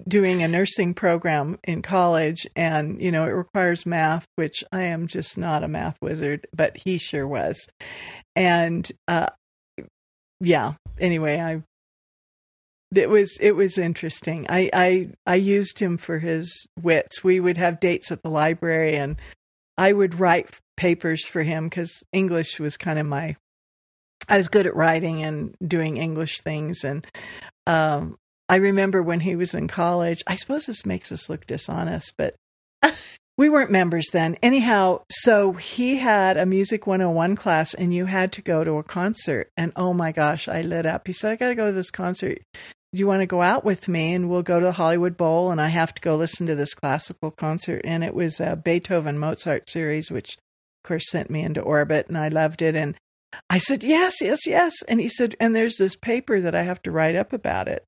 [0.07, 5.07] doing a nursing program in college, and you know it requires math, which I am
[5.07, 7.67] just not a math wizard, but he sure was,
[8.37, 9.29] and uh,
[10.41, 10.75] yeah.
[10.99, 11.63] Anyway, I
[12.95, 14.47] it was it was interesting.
[14.49, 17.23] I, I I used him for his wits.
[17.23, 19.17] We would have dates at the library, and
[19.79, 23.37] I would write papers for him because English was kind of my.
[24.29, 27.07] I was good at writing and doing English things, and
[27.67, 28.17] um,
[28.51, 30.23] I remember when he was in college.
[30.27, 32.35] I suppose this makes us look dishonest, but
[33.39, 34.37] we weren't members then.
[34.43, 38.83] Anyhow, so he had a Music 101 class, and you had to go to a
[38.83, 39.51] concert.
[39.57, 41.07] And oh my gosh, I lit up.
[41.07, 42.41] He said, I got to go to this concert
[42.93, 45.51] do you want to go out with me and we'll go to the Hollywood Bowl
[45.51, 49.19] and I have to go listen to this classical concert and it was a Beethoven
[49.19, 50.37] Mozart series which
[50.83, 52.97] of course sent me into orbit and I loved it and
[53.49, 56.83] I said yes yes yes and he said and there's this paper that I have
[56.83, 57.85] to write up about it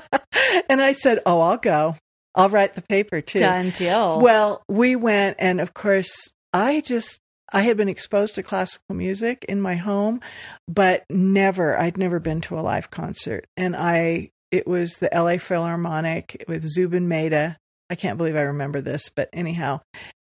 [0.68, 1.96] and I said oh I'll go
[2.34, 7.20] I'll write the paper too done deal well we went and of course I just
[7.52, 10.20] I had been exposed to classical music in my home,
[10.66, 13.46] but never, I'd never been to a live concert.
[13.56, 17.56] And I, it was the LA Philharmonic with Zubin Mehta.
[17.88, 19.80] I can't believe I remember this, but anyhow,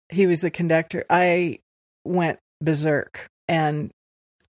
[0.10, 1.04] he was the conductor.
[1.10, 1.60] I
[2.04, 3.92] went berserk and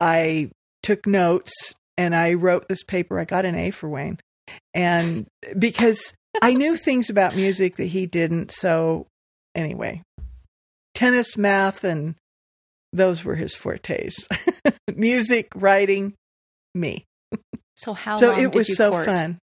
[0.00, 0.50] I
[0.82, 3.18] took notes and I wrote this paper.
[3.18, 4.18] I got an A for Wayne.
[4.72, 5.26] And
[5.58, 6.12] because
[6.42, 8.50] I knew things about music that he didn't.
[8.50, 9.06] So
[9.54, 10.02] anyway,
[10.94, 12.14] tennis, math, and
[12.92, 14.26] those were his fortes.
[14.94, 16.14] Music writing
[16.74, 17.04] me.
[17.76, 19.06] So how so long it was so court?
[19.06, 19.38] fun.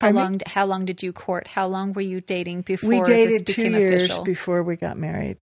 [0.00, 1.46] How long how long did you court?
[1.46, 4.24] How long were you dating before we dated two years official?
[4.24, 5.38] before we got married.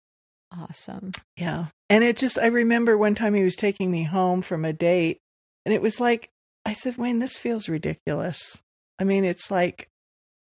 [0.51, 1.11] Awesome.
[1.37, 1.67] Yeah.
[1.89, 5.19] And it just i remember one time he was taking me home from a date
[5.65, 6.29] and it was like
[6.65, 8.61] i said wayne this feels ridiculous
[9.01, 9.89] i mean it's like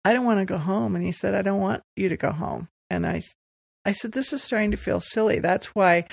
[0.04, 2.32] i don't want to go home and he said i don't want you to go
[2.32, 3.22] home and i
[3.86, 5.40] I said, This is starting to feel silly.
[5.40, 6.06] That's why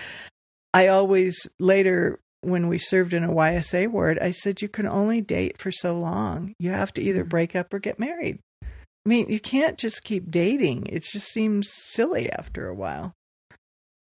[0.72, 5.20] I always later when we served in a YSA ward, I said you can only
[5.20, 6.55] date for so long.
[6.59, 8.38] You have to either break up or get married.
[8.62, 10.87] I mean, you can't just keep dating.
[10.87, 13.14] It just seems silly after a while.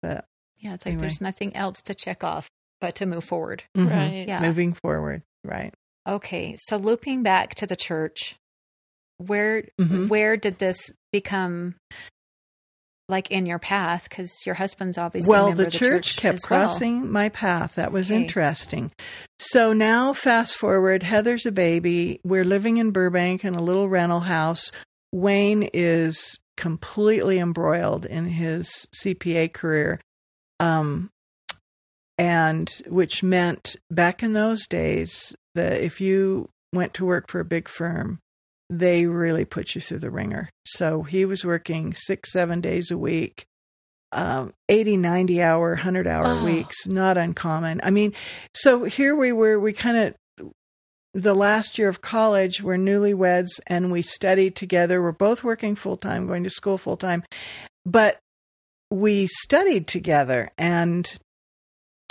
[0.01, 0.25] But
[0.59, 1.01] yeah, it's like anyway.
[1.01, 3.63] there's nothing else to check off but to move forward.
[3.75, 3.89] Mm-hmm.
[3.89, 4.27] Right.
[4.27, 4.41] Yeah.
[4.41, 5.23] Moving forward.
[5.43, 5.73] Right.
[6.07, 6.55] Okay.
[6.59, 8.37] So looping back to the church,
[9.17, 10.07] where mm-hmm.
[10.07, 11.75] where did this become
[13.09, 17.01] like in your path because your husband's obviously well the, the, church, church kept crossing
[17.01, 17.11] well.
[17.11, 18.21] my path that was okay.
[18.21, 18.91] interesting
[19.39, 24.19] so now fast forward heather's a baby we're living in burbank in a little rental
[24.19, 24.71] house
[25.13, 30.01] wayne is completely embroiled in his cpa career
[30.59, 31.09] um,
[32.17, 37.45] and which meant back in those days that if you went to work for a
[37.45, 38.19] big firm
[38.69, 40.49] they really put you through the ringer.
[40.65, 43.45] So he was working six, seven days a week,
[44.11, 46.43] um, 80, 90 hour, 100 hour oh.
[46.43, 47.79] weeks, not uncommon.
[47.83, 48.13] I mean,
[48.53, 50.15] so here we were, we kind of,
[51.13, 55.01] the last year of college, we're newlyweds and we studied together.
[55.01, 57.23] We're both working full time, going to school full time,
[57.85, 58.19] but
[58.91, 61.17] we studied together and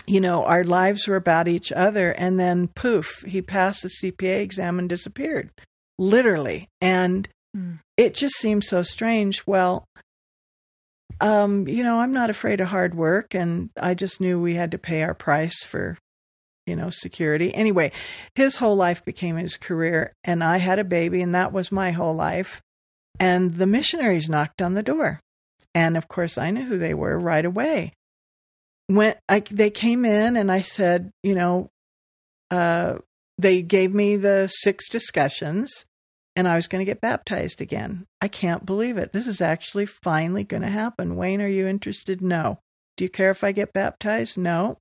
[0.07, 2.13] you know, our lives were about each other.
[2.13, 5.51] And then poof, he passed the CPA exam and disappeared
[5.99, 6.69] literally.
[6.81, 7.81] And mm.
[7.97, 9.47] it just seems so strange.
[9.47, 9.85] Well,
[11.21, 14.71] um, you know, I'm not afraid of hard work, and I just knew we had
[14.73, 15.97] to pay our price for,
[16.67, 17.55] you know, security.
[17.55, 17.93] Anyway,
[18.35, 21.93] his whole life became his career, and I had a baby, and that was my
[21.93, 22.61] whole life.
[23.19, 25.21] And the missionaries knocked on the door.
[25.75, 27.93] And of course, I knew who they were right away.
[28.89, 31.71] When I, they came in, and I said, you know,
[32.51, 32.97] uh,
[33.39, 35.85] they gave me the six discussions
[36.37, 38.07] and I was going to get baptized again.
[38.21, 39.13] I can't believe it.
[39.13, 41.17] This is actually finally going to happen.
[41.17, 42.21] Wayne, are you interested?
[42.21, 42.61] No.
[42.97, 44.37] Do you care if I get baptized?
[44.37, 44.77] No.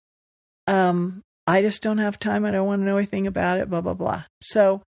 [0.67, 2.43] Um, I just don't have time.
[2.43, 4.25] I don't want to know anything about it, blah, blah, blah.
[4.41, 4.81] So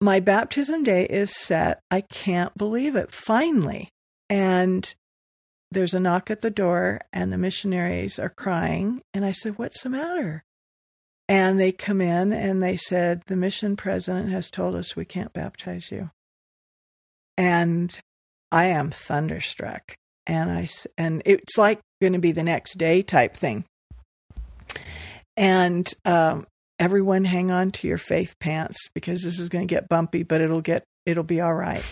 [0.00, 1.80] my baptism day is set.
[1.90, 3.10] I can't believe it.
[3.10, 3.88] Finally.
[4.30, 4.94] And
[5.74, 9.02] there's a knock at the door, and the missionaries are crying.
[9.12, 10.44] And I said, What's the matter?
[11.28, 15.32] And they come in and they said, The mission president has told us we can't
[15.32, 16.10] baptize you.
[17.36, 17.96] And
[18.52, 19.94] I am thunderstruck.
[20.26, 23.64] And I and it's like going to be the next day type thing.
[25.36, 26.46] And um,
[26.78, 30.40] everyone, hang on to your faith pants because this is going to get bumpy, but
[30.40, 31.84] it'll get it'll be all right.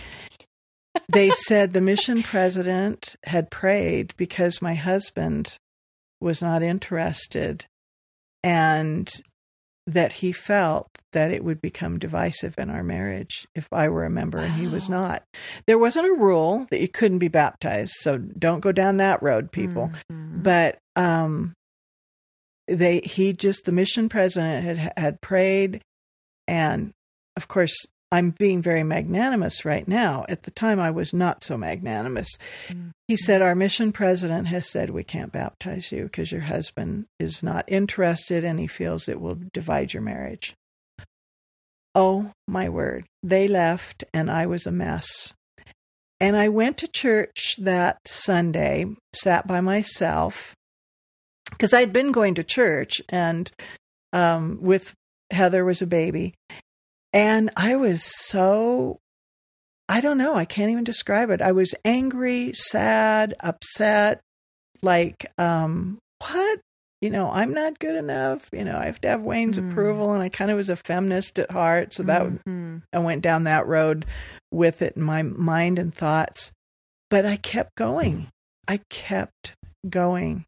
[1.09, 5.57] They said the mission president had prayed because my husband
[6.21, 7.65] was not interested
[8.43, 9.11] and
[9.85, 14.09] that he felt that it would become divisive in our marriage if I were a
[14.09, 15.23] member and he was not.
[15.67, 19.51] There wasn't a rule that you couldn't be baptized, so don't go down that road,
[19.51, 19.91] people.
[20.09, 20.43] Mhm.
[20.43, 21.53] But um,
[22.67, 25.81] they he just the mission president had had prayed,
[26.47, 26.93] and
[27.35, 27.75] of course
[28.13, 30.23] I'm being very magnanimous right now.
[30.29, 32.29] At the time, I was not so magnanimous.
[32.69, 32.91] Mhm.
[33.07, 37.41] He said, Our mission president has said we can't baptize you because your husband is
[37.41, 40.53] not interested and he feels it will divide your marriage.
[41.95, 43.05] Oh, my word.
[43.23, 45.33] They left and I was a mess.
[46.19, 48.85] And I went to church that Sunday,
[49.15, 50.53] sat by myself,
[51.49, 53.51] because I'd been going to church and
[54.13, 54.93] um, with
[55.31, 56.35] Heather was a baby.
[57.13, 58.99] And I was so,
[59.87, 61.41] I don't know, I can't even describe it.
[61.41, 64.21] I was angry, sad, upset,
[64.81, 66.59] like, um, what?
[67.01, 68.49] You know, I'm not good enough.
[68.53, 69.69] You know, I have to have Wayne's Mm.
[69.71, 70.13] approval.
[70.13, 71.93] And I kind of was a feminist at heart.
[71.93, 72.81] So that Mhm.
[72.93, 74.05] I went down that road
[74.51, 76.51] with it in my mind and thoughts.
[77.09, 78.29] But I kept going.
[78.69, 79.53] I kept
[79.87, 80.45] going.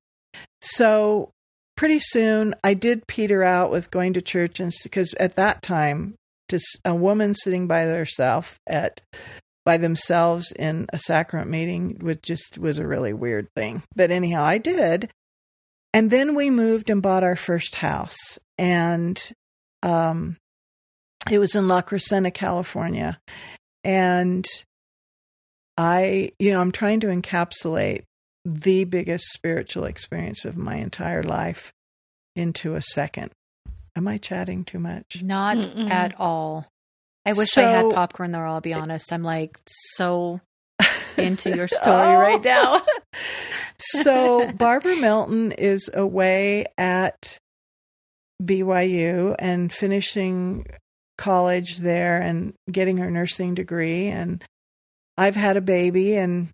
[0.61, 1.31] So
[1.75, 6.15] pretty soon I did peter out with going to church and because at that time
[6.49, 9.01] just a woman sitting by herself at
[9.65, 13.83] by themselves in a sacrament meeting was just was a really weird thing.
[13.95, 15.09] But anyhow, I did.
[15.93, 19.21] And then we moved and bought our first house and
[19.81, 20.37] um
[21.29, 23.19] it was in La Crescenta, California.
[23.83, 24.45] And
[25.77, 28.03] I, you know, I'm trying to encapsulate
[28.45, 31.73] the biggest spiritual experience of my entire life
[32.35, 33.31] into a second.
[33.95, 35.21] Am I chatting too much?
[35.23, 35.89] Not Mm-mm.
[35.89, 36.67] at all.
[37.25, 39.11] I wish I had popcorn there, I'll be honest.
[39.11, 40.41] I'm like so
[41.17, 42.19] into your story oh.
[42.19, 42.81] right now.
[43.79, 47.39] so Barbara Melton is away at
[48.43, 50.65] BYU and finishing
[51.17, 54.43] college there and getting her nursing degree and
[55.17, 56.49] I've had a baby and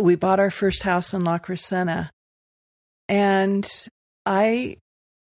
[0.00, 2.10] we bought our first house in La Crescenta
[3.08, 3.68] and
[4.24, 4.76] I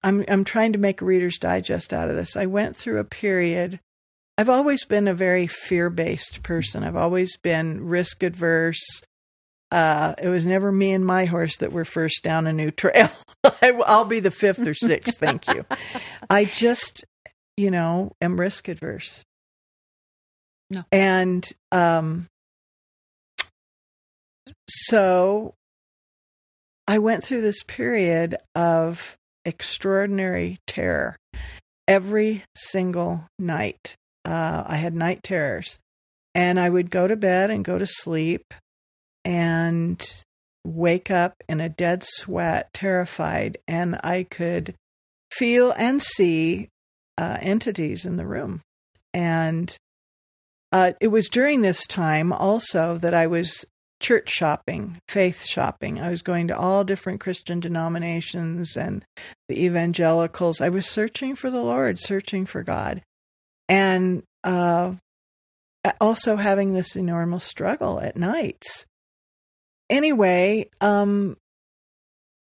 [0.03, 2.35] I'm I'm trying to make a reader's digest out of this.
[2.35, 3.79] I went through a period
[4.37, 6.83] I've always been a very fear-based person.
[6.83, 8.83] I've always been risk adverse.
[9.71, 13.11] Uh, it was never me and my horse that were first down a new trail.
[13.43, 15.19] I, I'll be the fifth or sixth.
[15.19, 15.65] Thank you.
[16.29, 17.05] I just,
[17.57, 19.23] you know, am risk adverse.
[20.69, 20.83] No.
[20.91, 22.27] And um,
[24.67, 25.53] so
[26.87, 29.15] I went through this period of
[29.45, 31.17] extraordinary terror
[31.87, 33.95] every single night.
[34.25, 35.79] Uh, I had night terrors,
[36.33, 38.53] and I would go to bed and go to sleep
[39.25, 40.01] and
[40.65, 44.75] wake up in a dead sweat, terrified, and I could
[45.31, 46.69] feel and see
[47.17, 48.61] uh, entities in the room.
[49.13, 49.75] And
[50.71, 53.65] uh, it was during this time also that I was
[54.03, 55.99] church shopping, faith shopping.
[55.99, 59.03] I was going to all different Christian denominations and
[59.47, 60.61] the evangelicals.
[60.61, 63.01] I was searching for the Lord, searching for God.
[63.69, 64.95] And uh,
[65.99, 68.85] also having this enormous struggle at nights.
[69.89, 71.37] Anyway, um,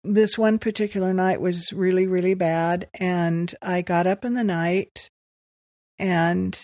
[0.03, 2.87] this one particular night was really, really bad.
[2.93, 5.09] And I got up in the night
[5.99, 6.57] and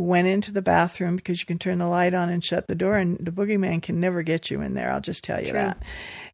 [0.00, 2.96] went into the bathroom because you can turn the light on and shut the door,
[2.96, 4.90] and the boogeyman can never get you in there.
[4.90, 5.58] I'll just tell you True.
[5.58, 5.82] that.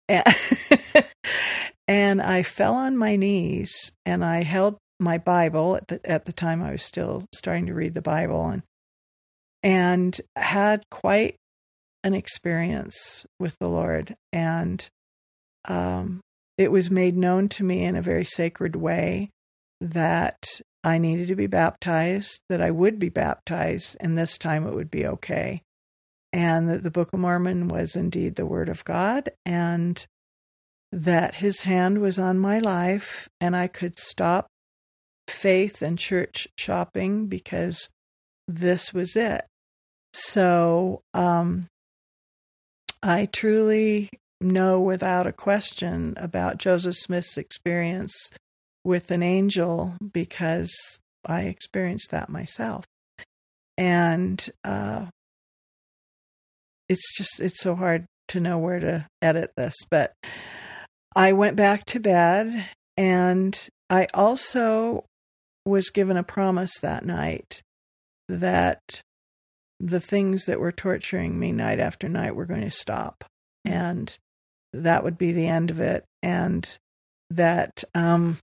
[0.08, 1.04] And,
[1.88, 6.32] and I fell on my knees and I held my Bible at the at the
[6.32, 8.62] time I was still starting to read the Bible and
[9.62, 11.36] and had quite
[12.02, 14.88] an experience with the Lord and
[15.66, 16.20] um
[16.56, 19.30] it was made known to me in a very sacred way
[19.80, 20.46] that
[20.86, 24.88] I needed to be baptized, that I would be baptized, and this time it would
[24.88, 25.62] be okay.
[26.32, 30.06] And that the Book of Mormon was indeed the Word of God, and
[30.92, 34.46] that His hand was on my life, and I could stop
[35.26, 37.90] faith and church shopping because
[38.46, 39.44] this was it.
[40.12, 41.66] So um,
[43.02, 44.08] I truly
[44.40, 48.30] know without a question about Joseph Smith's experience
[48.86, 50.72] with an angel because
[51.24, 52.84] I experienced that myself.
[53.76, 55.06] And uh,
[56.88, 59.74] it's just, it's so hard to know where to edit this.
[59.90, 60.12] But
[61.16, 62.64] I went back to bed
[62.96, 65.04] and I also
[65.64, 67.62] was given a promise that night
[68.28, 68.80] that
[69.80, 73.24] the things that were torturing me night after night were going to stop.
[73.64, 74.16] And
[74.72, 76.04] that would be the end of it.
[76.22, 76.78] And
[77.30, 78.38] that um,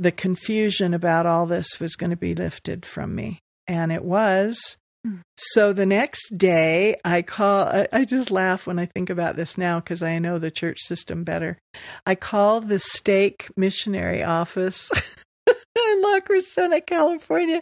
[0.00, 3.38] the confusion about all this was going to be lifted from me.
[3.66, 4.78] And it was.
[5.06, 5.20] Mm.
[5.36, 9.58] So the next day, I call, I, I just laugh when I think about this
[9.58, 11.58] now because I know the church system better.
[12.06, 14.90] I call the stake missionary office
[15.46, 17.60] in La Crescenta, California,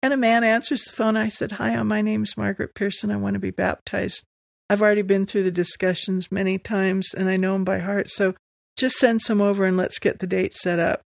[0.00, 1.16] and a man answers the phone.
[1.16, 3.10] I said, Hi, my name's Margaret Pierson.
[3.10, 4.22] I want to be baptized.
[4.68, 8.08] I've already been through the discussions many times and I know them by heart.
[8.08, 8.34] So
[8.76, 11.02] just send some over and let's get the date set up.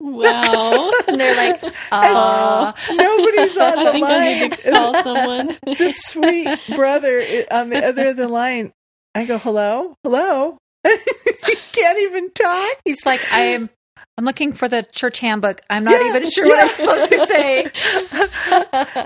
[0.00, 0.90] Wow.
[1.08, 4.40] And they're like, uh, Nobody's on I the I line.
[4.40, 5.46] need to call someone.
[5.66, 8.72] the sweet brother on the other end of the line.
[9.14, 10.58] I go, hello, hello.
[10.84, 12.72] he can't even talk.
[12.84, 13.70] he's like, I am.
[14.18, 15.60] I'm looking for the church handbook.
[15.68, 17.64] I'm not Yeah, even sure what I'm supposed to say.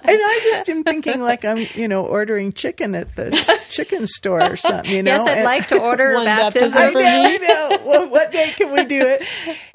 [0.03, 3.31] And I just am thinking like I'm, you know, ordering chicken at the
[3.71, 5.17] chicken store or something, you know.
[5.17, 6.71] yes, I'd And- like to order One baptism.
[6.73, 7.35] baptism I for know, me.
[7.35, 7.79] I know.
[7.87, 9.27] Well, what day can we do it?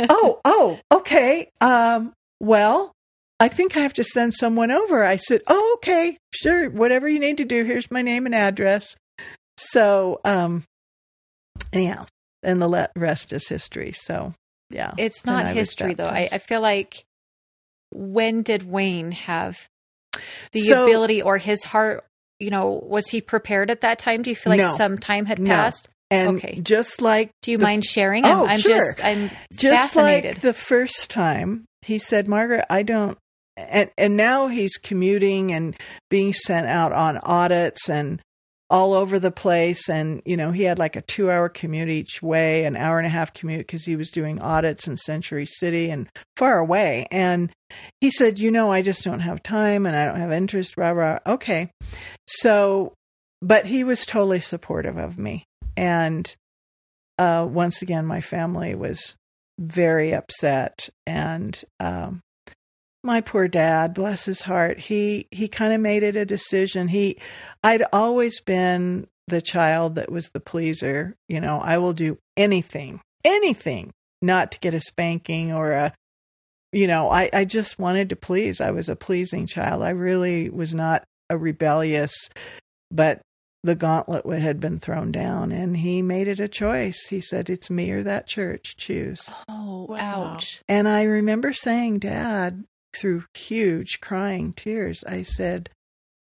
[0.10, 1.50] Oh, oh, okay.
[1.62, 2.94] Um, well,
[3.40, 5.04] I think I have to send someone over.
[5.04, 7.64] I said, Oh, okay, sure, whatever you need to do.
[7.66, 8.96] Here's my name and address.
[9.58, 10.64] So, um,
[11.74, 12.06] anyhow,
[12.44, 13.92] and the rest is history.
[13.94, 14.34] So,
[14.70, 16.08] yeah, It's not history, though.
[16.08, 16.28] I.
[16.32, 17.06] I feel like
[17.92, 19.68] when did Wayne have
[20.52, 22.04] the So- ability or his heart?
[22.40, 24.22] You know, was he prepared at that time?
[24.22, 24.76] Do you feel like No.
[24.76, 25.50] some time had No.
[25.56, 25.88] passed?
[26.12, 26.60] and okay.
[26.62, 28.26] just like Do you the- mind sharing?
[28.26, 28.78] I'm, Oh, I'm sure.
[28.78, 30.36] just, I'm just fascinated.
[30.36, 33.18] like the first time he said margaret i don't
[33.58, 35.76] and and now he's commuting and
[36.12, 38.22] being sent out on audits and
[38.70, 39.90] all over the place.
[39.90, 43.08] And you know he had like a two hour commute each way an hour and
[43.08, 47.08] a half commute because he was doing audits in century city and far away.
[47.12, 47.52] And
[48.02, 50.92] he said you know i just don't have time and i don't have interest rah
[50.92, 51.20] rah.
[51.26, 51.72] Okay.
[52.28, 52.94] So
[53.42, 55.46] but he was totally supportive of me.
[55.78, 56.34] And
[57.18, 59.16] uh once again my family was
[59.60, 62.22] very upset and um
[63.06, 66.88] my poor dad bless his heart he he kind of made it a decision.
[66.88, 67.18] He
[67.64, 73.00] i'd always been the child that was the pleaser you know i will do anything
[73.24, 73.92] anything
[74.22, 75.94] not to get a spanking or a
[76.72, 78.60] you know i i just wanted to please.
[78.62, 79.82] I was a pleasing child.
[79.84, 82.14] I really was not a rebellious
[82.92, 83.22] but
[83.64, 87.08] the gauntlet had been thrown down and he made it a choice.
[87.08, 88.76] He said it's me or that church.
[88.78, 89.28] Choose.
[89.50, 90.34] Oh, Wow.
[90.36, 90.62] ouch.
[90.70, 92.64] and I remember saying, Dad,
[92.96, 95.70] through huge crying tears, I said,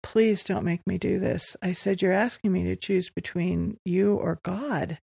[0.03, 1.57] Please don't make me do this.
[1.61, 4.99] I said, You're asking me to choose between you or God.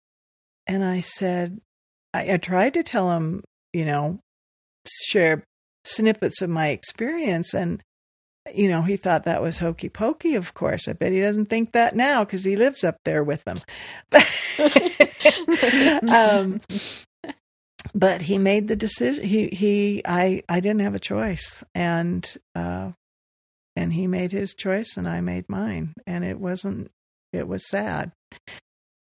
[0.68, 1.60] And I said,
[2.14, 3.44] I, I tried to tell him,
[3.74, 4.20] you know,
[5.08, 5.44] share
[5.84, 7.54] snippets of my experience.
[7.54, 7.84] And,
[8.54, 10.88] you know, he thought that was hokey pokey, of course.
[10.88, 13.60] I bet he doesn't think that now because he lives up there with them.
[16.10, 16.62] um,
[17.94, 21.64] but he made the decision he he i i didn't have a choice.
[21.76, 22.26] And
[22.56, 22.92] uh
[23.76, 25.94] and he made his choice and i made mine.
[26.06, 26.92] And it wasn't
[27.32, 28.12] it was sad.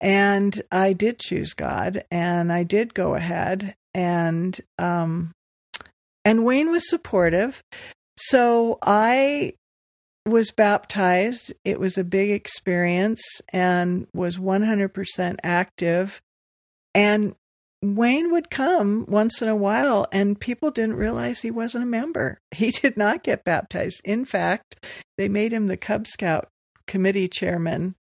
[0.02, 5.32] And i did choose god and i did go ahead and um
[6.24, 7.62] and wayne was supportive.
[8.18, 9.54] So i
[10.26, 11.54] was baptized.
[11.66, 13.22] It was a big experience
[13.52, 16.22] and was 100% active.
[16.94, 17.36] And
[17.82, 22.40] Wayne would come once in a while, and people didn't realize he wasn't a member.
[22.52, 24.02] He did not get baptized.
[24.04, 24.86] In fact,
[25.18, 26.50] they made him the Cub Scout
[26.88, 27.96] committee chairman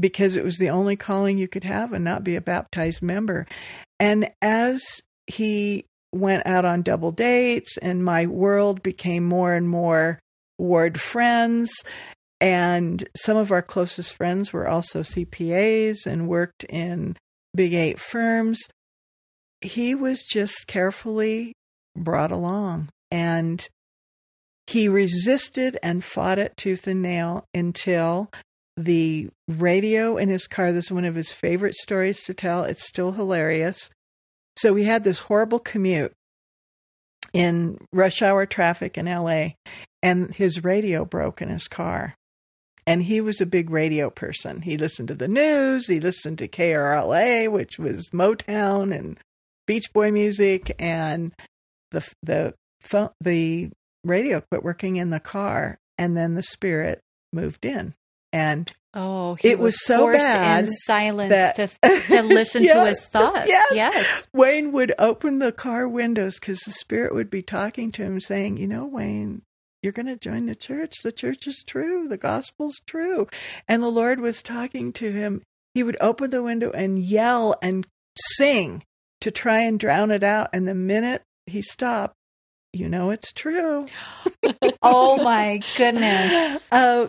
[0.00, 3.46] because it was the only calling you could have and not be a baptized member.
[4.00, 4.82] And as
[5.26, 10.18] he went out on double dates, and my world became more and more
[10.58, 11.72] ward friends.
[12.40, 17.16] And some of our closest friends were also CPAs and worked in
[17.54, 18.60] big eight firms
[19.62, 21.54] he was just carefully
[21.96, 23.68] brought along and
[24.66, 28.30] he resisted and fought it tooth and nail until
[28.76, 32.86] the radio in his car this is one of his favorite stories to tell it's
[32.86, 33.90] still hilarious.
[34.56, 36.12] So we had this horrible commute
[37.32, 39.50] in rush hour traffic in LA
[40.02, 42.14] and his radio broke in his car.
[42.86, 44.62] And he was a big radio person.
[44.62, 49.18] He listened to the news he listened to KRLA which was Motown and
[49.66, 51.32] Beach Boy music, and
[51.90, 53.70] the the phone, the
[54.04, 57.00] radio quit working in the car, and then the spirit
[57.32, 57.94] moved in,
[58.32, 61.68] and Oh, he It was so forced bad in silence that- to
[62.10, 63.48] to listen to his thoughts.
[63.48, 63.72] yes.
[63.74, 64.28] yes.
[64.34, 68.58] Wayne would open the car windows because the spirit would be talking to him, saying,
[68.58, 69.42] "You know, Wayne."
[69.82, 70.94] You're going to join the church.
[71.02, 72.06] The church is true.
[72.06, 73.26] The gospel's true.
[73.66, 75.42] And the Lord was talking to him.
[75.74, 77.84] He would open the window and yell and
[78.36, 78.84] sing
[79.22, 80.50] to try and drown it out.
[80.52, 82.14] And the minute he stopped,
[82.72, 83.86] you know it's true.
[84.82, 86.68] oh my goodness.
[86.72, 87.08] Uh,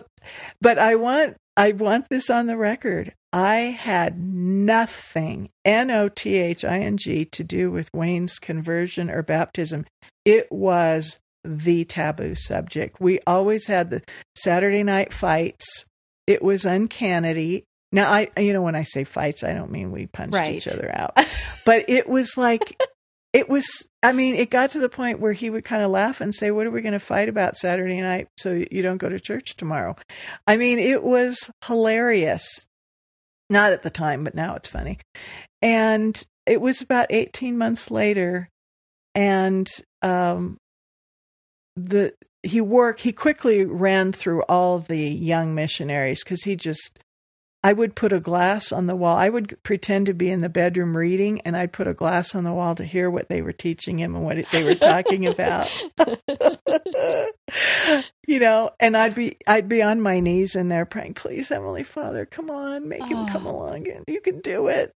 [0.60, 3.12] but I want I want this on the record.
[3.32, 9.10] I had nothing, N O T H I N G, to do with Wayne's conversion
[9.10, 9.86] or baptism.
[10.24, 13.00] It was the taboo subject.
[13.00, 14.02] We always had the
[14.34, 15.84] Saturday night fights.
[16.26, 17.64] It was uncanny.
[17.94, 20.56] Now, I, you know, when I say fights, I don't mean we punched Right.
[20.56, 21.16] each other out,
[21.64, 22.76] but it was like,
[23.32, 23.66] it was,
[24.02, 26.50] I mean, it got to the point where he would kind of laugh and say,
[26.50, 29.54] What are we going to fight about Saturday night so you don't go to church
[29.56, 29.94] tomorrow?
[30.44, 32.66] I mean, it was hilarious.
[33.48, 34.98] Not at the time, but now it's funny.
[35.62, 38.48] And it was about 18 months later,
[39.14, 39.70] and
[40.02, 40.56] um,
[41.76, 46.98] the he worked he quickly ran through all the young missionaries because he just
[47.64, 49.16] i would put a glass on the wall.
[49.16, 52.44] I would pretend to be in the bedroom reading and i'd put a glass on
[52.44, 55.68] the wall to hear what they were teaching him and what they were talking about.
[58.26, 61.82] You know and i'd be i'd be on my knees in there praying please heavenly
[61.84, 63.50] father come on make him come Oh.
[63.50, 64.94] along and you can do it.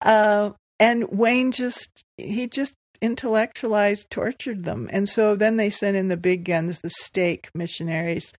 [0.00, 4.88] Uh, and wayne just he just intellectualized tortured them.
[4.92, 8.32] And so then they sent in the big guns the stake missionaries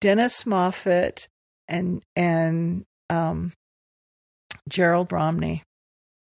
[0.00, 1.26] dennis moffat
[1.66, 3.52] and and um,
[4.68, 5.62] gerald romney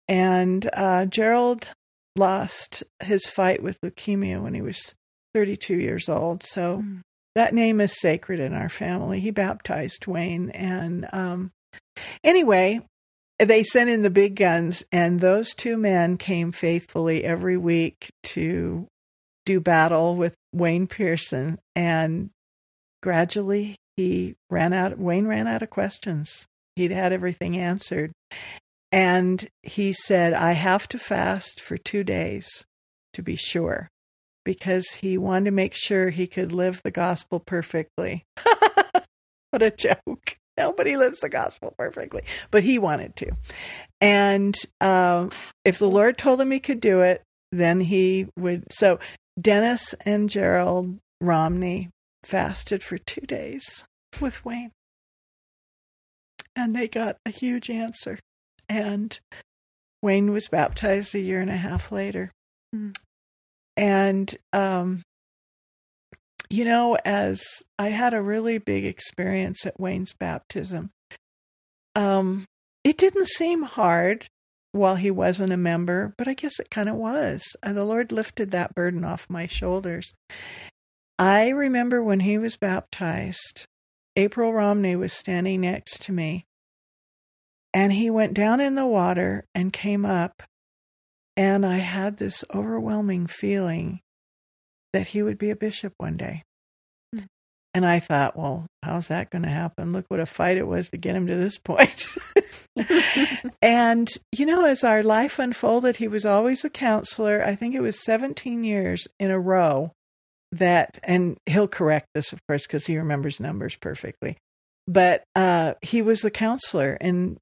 [0.08, 1.68] and uh, gerald
[2.16, 4.94] lost his fight with leukemia when he was
[5.34, 7.00] 32 years old so Mm.
[7.34, 11.50] that name is sacred in our family he baptized wayne and um,
[12.24, 12.80] anyway
[13.38, 18.88] they sent in the big guns, and those two men came faithfully every week to
[19.46, 21.58] do battle with Wayne Pierson.
[21.76, 22.30] And
[23.00, 24.98] gradually, he ran out.
[24.98, 26.46] Wayne ran out of questions.
[26.78, 28.12] He'd had everything answered,
[28.92, 32.64] and he said, "I have to fast for two days
[33.14, 33.88] to be sure."
[34.44, 38.24] Because he wanted to make sure he could live the gospel perfectly.
[39.50, 40.36] what a joke.
[40.56, 42.22] Nobody lives the gospel perfectly,
[42.52, 43.32] but he wanted to.
[44.00, 45.32] And um,
[45.64, 48.72] if the Lord told him he could do it, then he would.
[48.72, 49.00] So
[49.40, 51.90] Dennis and Gerald Romney
[52.22, 53.84] fasted for two days
[54.20, 54.70] with Wayne.
[56.58, 58.18] And they got a huge answer.
[58.68, 59.16] And
[60.02, 62.32] Wayne was baptized a year and a half later.
[62.74, 62.90] Hmm.
[63.76, 65.02] And, um,
[66.50, 67.44] you know, as
[67.78, 70.90] I had a really big experience at Wayne's baptism,
[71.94, 72.44] um,
[72.82, 74.26] it didn't seem hard
[74.72, 77.46] while he wasn't a member, but I guess it kind of was.
[77.62, 80.12] And the Lord lifted that burden off my shoulders.
[81.20, 83.66] I remember when he was baptized,
[84.16, 86.44] April Romney was standing next to me,
[87.78, 90.42] and he went down in the water and came up,
[91.36, 94.00] and I had this overwhelming feeling
[94.92, 96.42] that he would be a bishop one day.
[97.14, 97.26] Hmm.
[97.72, 99.92] And I thought, well, how's that going to happen?
[99.92, 102.08] Look what a fight it was to get him to this point.
[103.62, 107.44] and, you know, as our life unfolded, he was always a counselor.
[107.44, 109.92] I think it was 17 years in a row
[110.50, 114.36] that, and he'll correct this, of course, because he remembers numbers perfectly.
[114.88, 117.36] But uh, he was the counselor in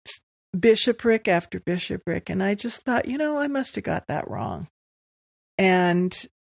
[0.57, 2.31] bishopric after bishopric.
[2.31, 4.69] And I just thought, you know, I must have got that wrong.
[5.59, 6.15] And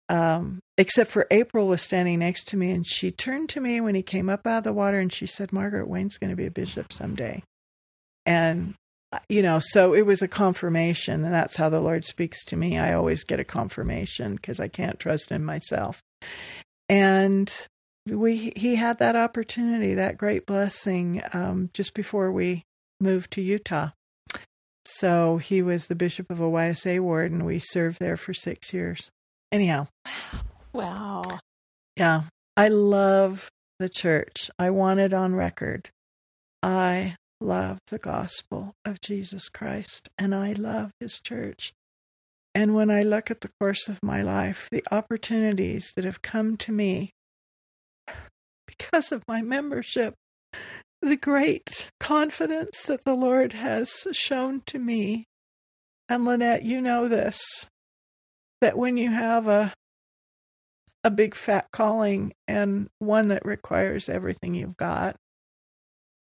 [0.10, 3.95] um, except for April was standing next to me, and she turned to me when
[3.95, 6.47] he came up out of the water, and she said, "Margaret Wayne's going to be
[6.47, 7.43] a bishop someday."
[8.26, 8.74] And
[9.12, 12.56] uh, you know, so it was a confirmation, and that's how the Lord speaks to
[12.56, 12.80] me.
[12.80, 16.02] I always get a confirmation because I can't trust Him myself.
[16.89, 17.54] And
[18.08, 22.64] we he had that opportunity, that great blessing, um, just before we
[23.00, 23.89] moved to Utah.
[24.86, 28.74] So he was the bishop of a YSA ward, and we served there for six
[28.74, 29.10] years.
[29.52, 29.88] Anyhow,
[30.74, 31.39] Wow.
[31.95, 32.24] yeah,
[32.58, 34.50] I love the church.
[34.60, 35.89] I want it on record.
[36.62, 41.72] I love the gospel of Jesus Christ, and I love his church.
[42.54, 46.58] And when I look at the course of my life, the opportunities that have come
[46.58, 47.12] to me
[48.68, 50.16] because of my membership,
[51.02, 55.26] the great confidence that the Lord has shown to me.
[56.08, 57.68] And Lynette, you know this
[58.62, 59.74] that when you have a
[61.04, 65.16] a big fat calling and one that requires everything you've got,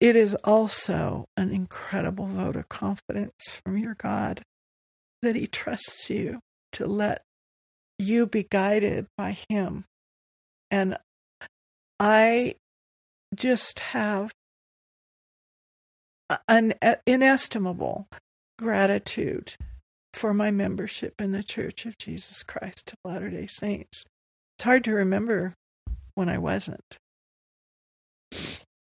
[0.01, 4.43] it is also an incredible vote of confidence from your God
[5.23, 6.41] that He trusts you
[6.73, 7.23] to let
[7.99, 9.85] you be guided by Him.
[10.71, 10.99] And
[11.99, 12.55] I
[13.35, 14.33] just have
[16.49, 16.75] an
[17.07, 18.09] inestimable
[18.59, 19.55] gratitude
[20.13, 24.05] for my membership in the Church of Jesus Christ of Latter day Saints.
[24.57, 25.55] It's hard to remember
[26.15, 26.99] when I wasn't.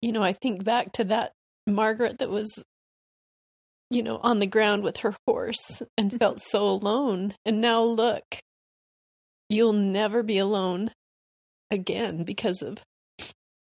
[0.00, 1.32] You know, I think back to that
[1.66, 2.62] Margaret that was,
[3.90, 6.18] you know, on the ground with her horse and mm-hmm.
[6.18, 7.34] felt so alone.
[7.44, 8.24] And now look,
[9.48, 10.92] you'll never be alone
[11.70, 12.78] again because of,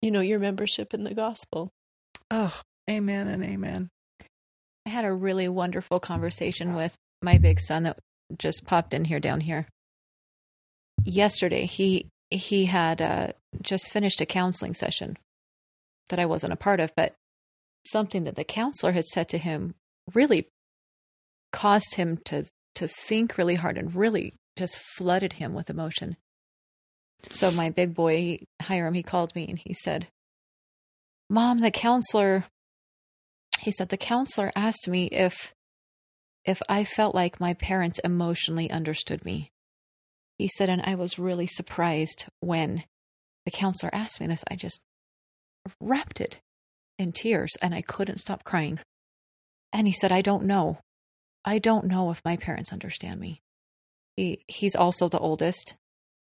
[0.01, 1.69] you know, your membership in the gospel.
[2.31, 2.61] Oh,
[2.91, 3.89] amen and amen.
[4.85, 7.99] I had a really wonderful conversation with my big son that
[8.37, 9.67] just popped in here down here.
[11.03, 13.27] Yesterday, he he had uh,
[13.61, 15.17] just finished a counseling session
[16.09, 17.13] that I wasn't a part of, but
[17.85, 19.75] something that the counselor had said to him
[20.13, 20.47] really
[21.51, 26.17] caused him to to think really hard and really just flooded him with emotion.
[27.29, 30.07] So my big boy Hiram, he called me and he said,
[31.29, 32.45] "Mom, the counselor,"
[33.61, 35.53] he said, "the counselor asked me if
[36.45, 39.51] if I felt like my parents emotionally understood me."
[40.37, 42.83] He said, and I was really surprised when
[43.45, 44.43] the counselor asked me this.
[44.49, 44.81] I just
[45.79, 46.37] erupted
[46.97, 48.79] in tears and I couldn't stop crying.
[49.71, 50.79] And he said, I don't know.
[51.45, 53.41] I don't know if my parents understand me.
[54.17, 55.75] He he's also the oldest.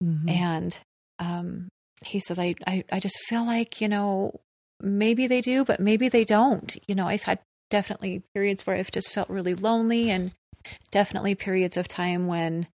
[0.03, 0.29] Mm-hmm.
[0.29, 0.79] And
[1.19, 1.69] um,
[2.03, 4.39] he says, I, I, I just feel like, you know,
[4.81, 6.75] maybe they do, but maybe they don't.
[6.87, 10.31] You know, I've had definitely periods where I've just felt really lonely and
[10.91, 12.67] definitely periods of time when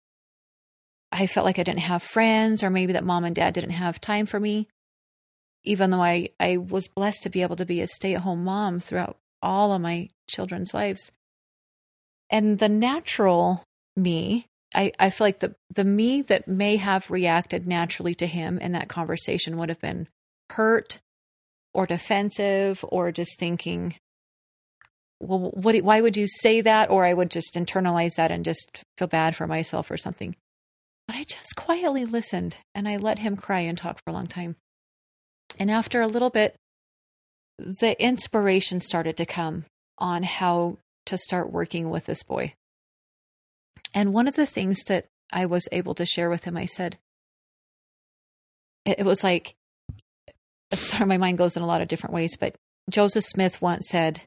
[1.13, 4.01] I felt like I didn't have friends or maybe that mom and dad didn't have
[4.01, 4.69] time for me.
[5.65, 8.45] Even though I, I was blessed to be able to be a stay at home
[8.45, 11.11] mom throughout all of my children's lives.
[12.31, 13.65] And the natural
[13.97, 18.59] me, I, I feel like the, the me that may have reacted naturally to him
[18.59, 20.09] in that conversation would have been
[20.51, 21.01] hurt
[21.73, 23.95] or defensive or just thinking,
[25.21, 26.91] well, what, why would you say that?
[26.91, 30.35] Or I would just internalize that and just feel bad for myself or something.
[31.07, 34.27] But I just quietly listened and I let him cry and talk for a long
[34.27, 34.57] time.
[35.59, 36.55] And after a little bit,
[37.59, 39.67] the inspiration started to come
[39.99, 42.55] on how to start working with this boy.
[43.93, 46.99] And one of the things that I was able to share with him, I said,
[48.87, 49.57] it was like,
[50.75, 52.55] sorry, my mind goes in a lot of different ways, but
[52.89, 54.23] Joseph Smith once said,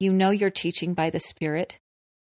[0.00, 1.78] You know you're teaching by the Spirit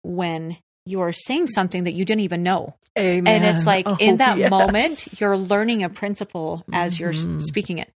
[0.04, 2.76] when you're saying something that you didn't even know.
[2.98, 3.44] Amen.
[3.44, 4.50] And it's like Oh, in that yes.
[4.50, 7.42] moment, you're learning a principle as you're Mhm.
[7.42, 7.92] speaking it.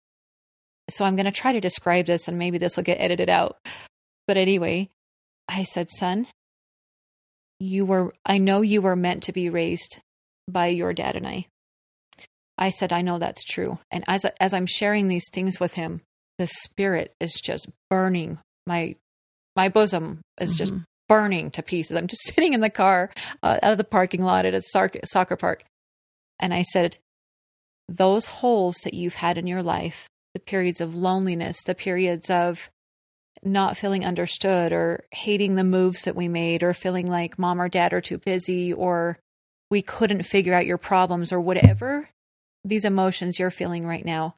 [0.90, 3.58] So I'm going to try to describe this and maybe this will get edited out.
[4.26, 4.90] But anyway,
[5.50, 6.28] I said, son,
[7.60, 10.00] you were, I know you were meant to be raised
[10.48, 11.48] by your dad and I.
[12.58, 13.80] I said, I know that's true.
[13.92, 16.02] And as, as I'm sharing these things with him,
[16.38, 18.96] the spirit is just burning my,
[19.56, 20.84] my bosom is just Mhm.
[21.08, 21.96] burning to pieces.
[21.98, 23.12] I'm just sitting in the car
[23.44, 25.64] uh, out of the parking lot at a soc- soccer park.
[26.40, 26.98] And I said,
[27.88, 32.70] Those holes that you've had in your life, the periods of loneliness, the periods of
[33.44, 37.70] not feeling understood or hating the moves that we made or feeling like mom or
[37.70, 39.18] dad are too busy or
[39.70, 42.10] we couldn't figure out your problems or whatever
[42.68, 44.36] these emotions you're feeling right now.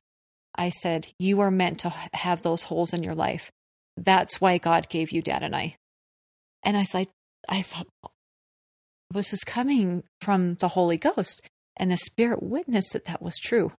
[0.55, 3.51] I said, You are meant to have those holes in your life.
[3.97, 5.75] That's why God gave you dad and I.
[6.63, 7.07] And I said,
[7.47, 7.87] I thought,
[9.13, 11.41] was this coming from the Holy Ghost?
[11.77, 13.71] And the Spirit witnessed that that was true.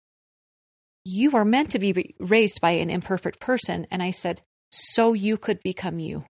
[1.05, 3.87] You are meant to be raised by an imperfect person.
[3.91, 4.41] And I said,
[4.71, 6.25] so you could become you.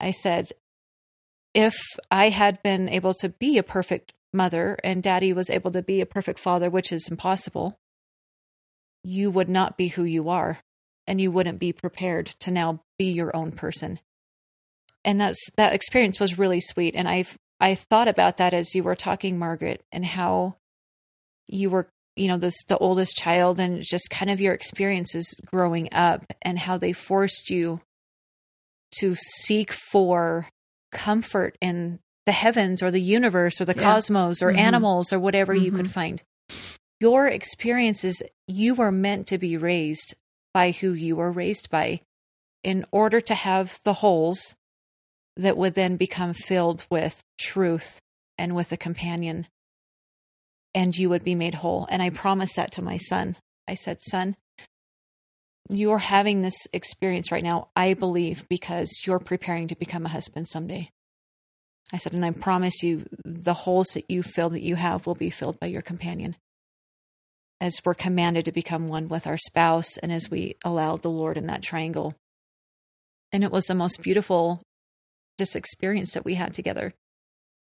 [0.00, 0.50] I said,
[1.54, 1.76] if
[2.10, 6.00] I had been able to be a perfect mother and daddy was able to be
[6.00, 7.78] a perfect father, which is impossible,
[9.02, 10.58] you would not be who you are
[11.06, 14.00] and you wouldn't be prepared to now be your own person.
[15.04, 18.82] And that's that experience was really sweet and i've i thought about that as you
[18.82, 20.56] were talking margaret and how
[21.46, 25.88] you were you know this the oldest child and just kind of your experiences growing
[25.92, 27.80] up and how they forced you
[28.98, 30.46] to seek for
[30.92, 33.80] comfort in the heavens or the universe or the Yeah.
[33.84, 34.58] cosmos or Mhm.
[34.58, 35.90] animals or whatever you could Mhm.
[35.90, 36.22] find
[37.00, 40.14] your experiences you were meant to be raised
[40.52, 42.02] by who you were raised by
[42.62, 44.54] in order to have the holes
[45.36, 48.02] that would then become filled with truth
[48.36, 49.46] and with a companion
[50.74, 54.02] and you would be made whole and i promised that to my son i said
[54.02, 54.36] son
[55.70, 60.46] you're having this experience right now i believe because you're preparing to become a husband
[60.46, 60.90] someday
[61.92, 65.14] i said and i promise you the holes that you fill that you have will
[65.14, 66.36] be filled by your companion.
[67.60, 71.36] As we're commanded to become one with our spouse and as we allow the lord
[71.36, 72.14] in that triangle.
[73.32, 74.62] And it was the most beautiful
[75.38, 76.94] just experience that we had together.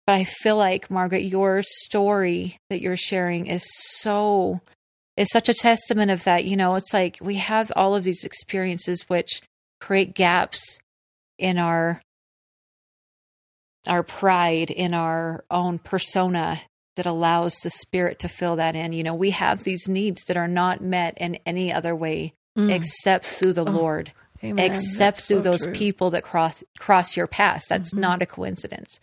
[0.07, 3.65] But I feel like Margaret, your story that you're sharing is
[3.99, 4.61] so
[5.17, 6.45] is such a testament of that.
[6.45, 9.41] You know, it's like we have all of these experiences which
[9.81, 10.79] create gaps
[11.39, 12.01] in our
[13.89, 16.61] our pride in our own persona
[16.97, 18.93] that allows the spirit to fill that in.
[18.93, 22.73] You know, we have these needs that are not met in any other way mm.
[22.75, 24.13] except through the oh, Lord,
[24.43, 24.65] amen.
[24.65, 25.73] except That's through so those true.
[25.73, 27.67] people that cross cross your path.
[27.69, 28.01] That's mm-hmm.
[28.01, 28.99] not a coincidence.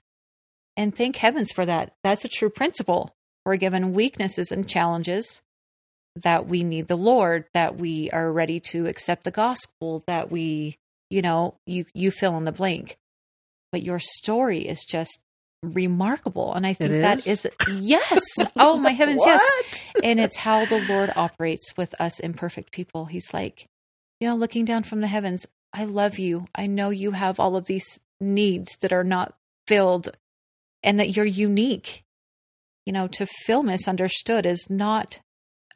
[0.75, 1.93] And thank heavens for that.
[2.03, 3.15] That's a true principle.
[3.45, 5.41] We're given weaknesses and challenges
[6.15, 10.77] that we need the Lord, that we are ready to accept the gospel, that we,
[11.09, 12.97] you know, you you fill in the blank.
[13.73, 15.19] But your story is just
[15.63, 16.53] remarkable.
[16.53, 17.01] And I think is?
[17.01, 17.47] that is,
[17.81, 18.21] yes.
[18.55, 19.41] Oh, my heavens, yes.
[20.03, 23.05] And it's how the Lord operates with us imperfect people.
[23.05, 23.65] He's like,
[24.19, 26.45] you know, looking down from the heavens, I love you.
[26.53, 29.33] I know you have all of these needs that are not
[29.67, 30.15] filled
[30.83, 32.03] and that you're unique.
[32.85, 35.19] You know, to feel misunderstood is not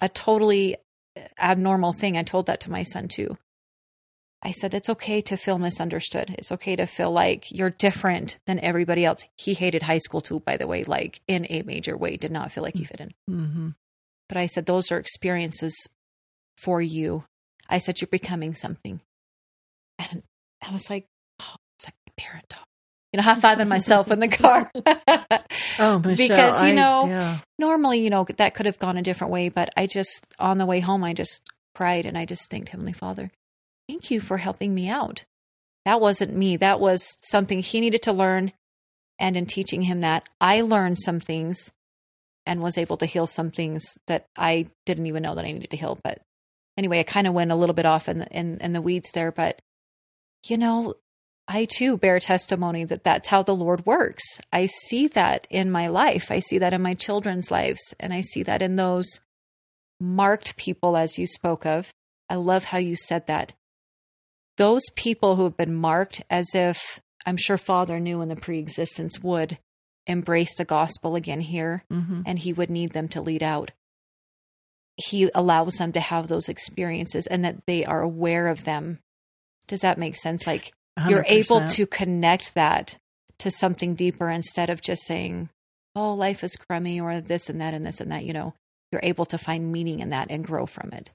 [0.02, 0.76] a totally
[1.18, 2.16] uh, abnormal thing.
[2.16, 3.38] I told that to my son too.
[4.48, 6.34] I said, it's okay to feel misunderstood.
[6.38, 9.26] It's okay to feel like you're different than everybody else.
[9.36, 12.54] He hated high school too, by the way, like in a major way, did not
[12.54, 13.12] feel like he fit in.
[13.30, 13.70] Mm-hmm.
[14.30, 15.90] But I said, those are experiences
[16.56, 17.26] for you.
[17.68, 19.02] I said, you're becoming something.
[20.00, 20.24] And
[20.66, 21.08] I was like,
[21.42, 22.64] oh, it's like my parent dog.
[23.12, 24.72] You know, high fiving myself in the car.
[25.78, 27.40] oh, Michelle, because you know, I, yeah.
[27.60, 29.50] normally, you know, that could have gone a different way.
[29.50, 31.42] But I just, on the way home, I just
[31.76, 33.30] cried and I just thanked Heavenly Father
[33.88, 35.24] Thank you for helping me out.
[35.86, 36.58] That wasn't me.
[36.58, 38.52] That was something he needed to learn.
[39.20, 41.72] And in teaching him that, I learned some things
[42.46, 45.70] and was able to heal some things that I didn't even know that I needed
[45.72, 45.98] to heal.
[46.04, 46.20] But
[46.78, 49.12] anyway, I kind of went a little bit off in the, in, in the weeds
[49.14, 49.32] there.
[49.32, 49.62] But,
[50.46, 50.96] you know,
[51.48, 54.24] I too bear testimony that that's how the Lord works.
[54.52, 56.30] I see that in my life.
[56.30, 57.96] I see that in my children's lives.
[58.00, 59.22] And I see that in those
[60.02, 61.92] marked people, as you spoke of.
[62.30, 63.54] I love how you said that
[64.58, 69.22] those people who have been marked as if I'm sure Father knew in the pre-existence
[69.24, 69.60] would
[70.06, 72.22] embrace the gospel again here mm-hmm.
[72.26, 73.72] and he would need them to lead out.
[74.96, 79.00] He allows them to have those experiences and that they are aware of them.
[79.68, 80.48] Does that make sense?
[80.48, 80.72] Like
[81.08, 82.98] you are able to connect that
[83.40, 85.50] to something deeper instead of just saying,
[85.96, 88.24] oh, life is crummy or this and that and this and that.
[88.24, 88.54] You know,
[88.92, 91.12] you're able to find meaning in that and grow from it.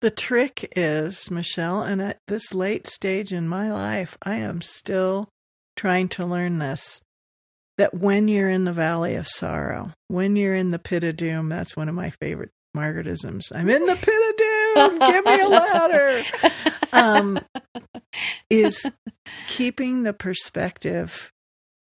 [0.00, 5.28] The trick is, Michelle, and at this late stage in my life, I am still
[5.76, 7.00] trying to learn this
[7.76, 11.48] that when you're in the valley of sorrow, when you're in the pit of doom,
[11.48, 13.44] that's one of my favorite Margaretisms.
[13.54, 14.98] I'm in the pit of doom.
[15.10, 16.22] Give me a ladder.
[16.92, 17.40] Um,
[18.50, 18.90] is
[19.48, 21.32] keeping the perspective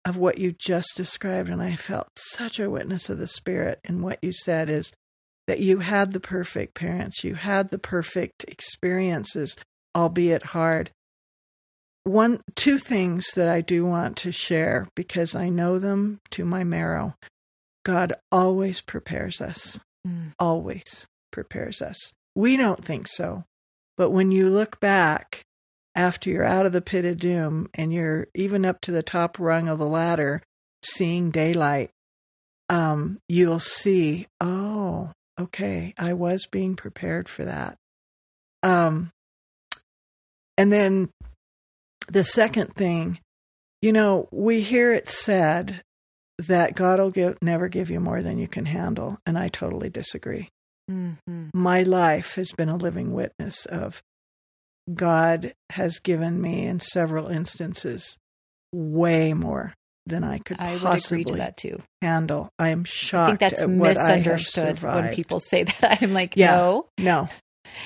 [0.04, 1.50] of what you just described.
[1.50, 4.92] And I felt such a witness of the Spirit in what you said is
[5.48, 9.56] that you had the perfect parents, you had the perfect experiences,
[9.96, 10.92] albeit hard.
[12.04, 16.64] One, two things that I do want to share because I know them to my
[16.64, 17.16] marrow.
[17.84, 20.34] God always prepares us, mm.
[20.40, 21.98] always prepares us.
[22.36, 23.44] We don't think so.
[23.98, 25.42] But when you look back
[25.96, 29.40] after you're out of the pit of doom and you're even up to the top
[29.40, 30.42] rung of the ladder,
[30.84, 31.92] seeing daylight,
[32.70, 37.78] um, you'll see, oh, okay, I was being prepared for that.
[38.64, 39.12] Um,
[40.58, 41.10] and then
[42.08, 43.20] the second thing,
[43.82, 45.82] you know, we hear it said
[46.38, 49.90] that God will give, never give you more than you can handle, and I totally
[49.90, 50.50] disagree.
[50.90, 51.50] Mm-hmm.
[51.54, 54.04] My life has been a living witness of
[54.94, 58.18] God has given me in several instances
[58.72, 59.74] way more
[60.06, 61.82] than I could I would agree to that too.
[62.02, 62.50] handle.
[62.60, 63.44] I am shocked.
[63.44, 65.98] I think that's misunderstood when people say that.
[66.02, 67.30] I'm like, yeah, no, no.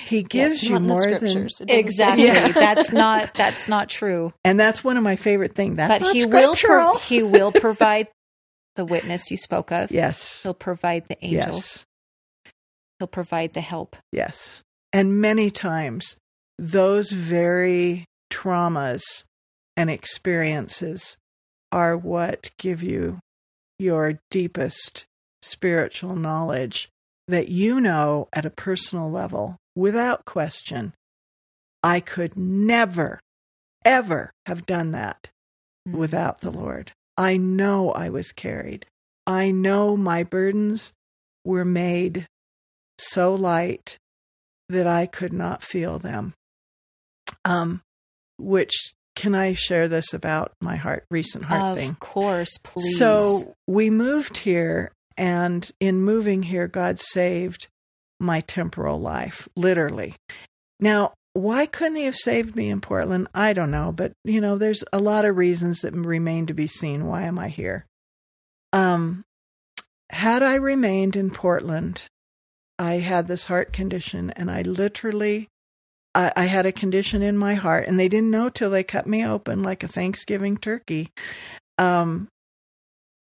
[0.06, 2.26] He gives yeah, you more than exactly.
[2.26, 2.48] Yeah.
[2.48, 4.32] that's not that's not true.
[4.44, 5.76] And that's one of my favorite things.
[5.76, 8.08] That's but he will pro- he will provide
[8.76, 9.90] the witness you spoke of.
[9.90, 11.56] Yes, he'll provide the angels.
[11.56, 12.54] Yes.
[12.98, 13.96] He'll provide the help.
[14.12, 14.62] Yes,
[14.92, 16.16] and many times
[16.58, 19.02] those very traumas
[19.76, 21.16] and experiences
[21.72, 23.20] are what give you
[23.78, 25.06] your deepest
[25.42, 26.88] spiritual knowledge
[27.28, 30.92] that you know at a personal level without question.
[31.82, 33.20] I could never,
[33.84, 35.30] ever have done that
[35.88, 35.98] mm-hmm.
[35.98, 36.92] without the Lord.
[37.16, 38.86] I know I was carried.
[39.26, 40.92] I know my burdens
[41.44, 42.26] were made
[42.98, 43.98] so light
[44.68, 46.34] that I could not feel them,
[47.44, 47.82] um,
[48.38, 51.90] which can I share this about my heart recent heart of thing?
[51.90, 52.96] Of course, please.
[52.96, 57.68] So we moved here, and in moving here, God saved
[58.18, 60.14] my temporal life, literally.
[60.80, 63.28] Now, why couldn't He have saved me in Portland?
[63.34, 66.66] I don't know, but you know, there's a lot of reasons that remain to be
[66.66, 67.06] seen.
[67.06, 67.84] Why am I here?
[68.72, 69.22] Um,
[70.08, 72.04] had I remained in Portland,
[72.78, 75.48] I had this heart condition, and I literally
[76.14, 79.06] I, I, had a condition in my heart, and they didn't know till they cut
[79.06, 81.10] me open like a Thanksgiving turkey.
[81.78, 82.28] Um,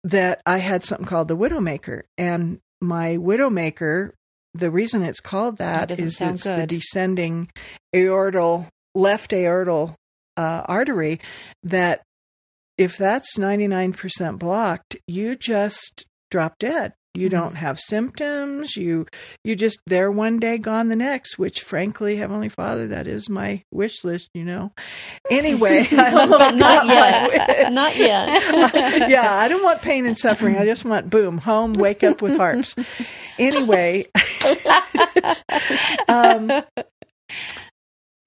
[0.04, 4.12] that I had something called the widowmaker, and my widowmaker.
[4.54, 6.58] The reason it's called that, that is it's good.
[6.58, 7.50] the descending
[7.94, 9.94] aortal left aortal
[10.36, 11.20] uh, artery.
[11.62, 12.02] That
[12.78, 18.76] if that's ninety nine percent blocked, you just drop dead you don't have symptoms.
[18.76, 19.06] You
[19.44, 23.62] you just there one day gone the next which frankly heavenly father that is my
[23.72, 24.72] wish list you know.
[25.30, 27.72] Anyway but not yet.
[27.72, 29.10] not yet.
[29.10, 30.56] Yeah i don't want pain and suffering.
[30.56, 32.74] I just want boom home wake up with harps
[33.38, 34.06] anyway.
[36.08, 36.62] Um,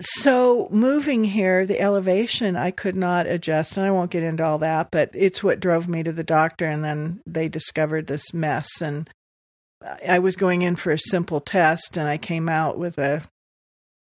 [0.02, 4.58] so moving here, the elevation I could not adjust, and I won't get into all
[4.60, 8.68] that, but it's what drove me to the doctor, and then they discovered this mess,
[8.82, 9.10] and
[10.08, 13.24] I was going in for a simple test, and I came out with a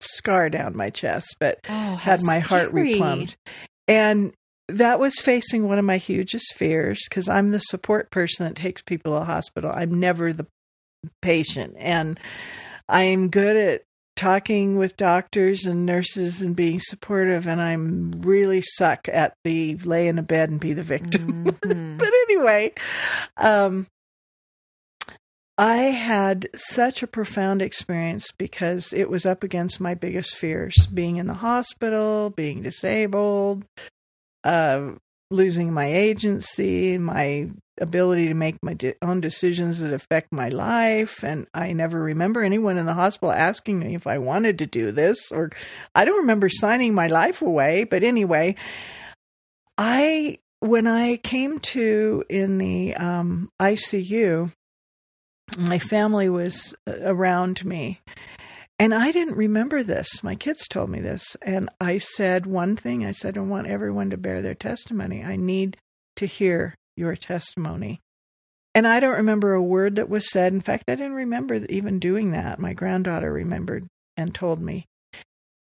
[0.01, 2.43] scar down my chest, but oh, had my scary.
[2.43, 3.35] heart replumbed,
[3.89, 4.33] and
[4.69, 8.83] that was facing one of my hugest fears because I'm the support person that takes
[8.83, 9.71] people to the hospital.
[9.75, 10.47] I'm never the
[11.21, 12.19] patient, and
[12.89, 13.83] I'm good at
[14.17, 20.07] talking with doctors and nurses and being supportive and I'm really suck at the lay
[20.09, 21.43] in a bed and be the victim.
[21.63, 21.97] Mm-hmm.
[21.97, 22.73] but anyway,
[23.37, 23.87] um
[25.59, 31.17] I had such a profound experience because it was up against my biggest fears, being
[31.17, 33.65] in the hospital, being disabled,
[34.45, 34.93] uh
[35.31, 37.51] losing my agency, my
[37.81, 41.25] ability to make my own decisions that affect my life.
[41.25, 44.93] And I never remember anyone in the hospital asking me if I wanted to do
[44.93, 45.51] this, or
[45.95, 47.85] I don't remember signing my life away.
[47.85, 48.57] But anyway,
[49.79, 54.53] I, when I came to in the um, ICU,
[55.59, 58.01] my family was uh, around me.
[58.79, 60.25] And I didn't remember this.
[60.25, 61.37] My kids told me this.
[61.43, 65.23] And I said one thing I said, I want everyone to bear their testimony.
[65.23, 65.77] I need
[66.17, 68.01] to hear your testimony.
[68.75, 70.53] And I don't remember a word that was said.
[70.53, 72.59] In fact, I didn't remember even doing that.
[72.59, 73.87] My granddaughter remembered
[74.17, 74.87] and told me.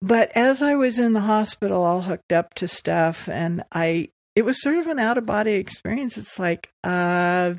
[0.01, 4.45] But as I was in the hospital, all hooked up to stuff, and I, it
[4.45, 6.19] was sort of an out of body experience.
[6.19, 7.55] It's like, uh,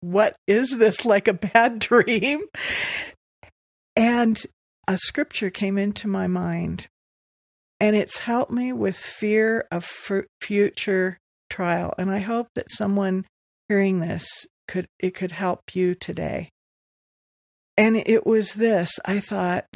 [0.00, 1.04] what is this?
[1.10, 2.42] Like a bad dream?
[3.94, 4.40] And
[4.88, 6.88] a scripture came into my mind,
[7.78, 11.19] and it's helped me with fear of f- future
[11.50, 11.92] trial.
[11.98, 13.26] And I hope that someone
[13.68, 14.26] hearing this
[14.66, 16.50] could it could help you today.
[17.76, 18.90] And it was this.
[19.04, 19.66] I thought,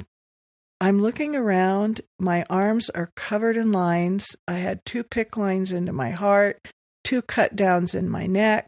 [0.80, 2.02] I'm looking around.
[2.18, 4.26] My arms are covered in lines.
[4.46, 6.58] I had two PICC lines into my heart,
[7.02, 8.66] two cut downs in my neck.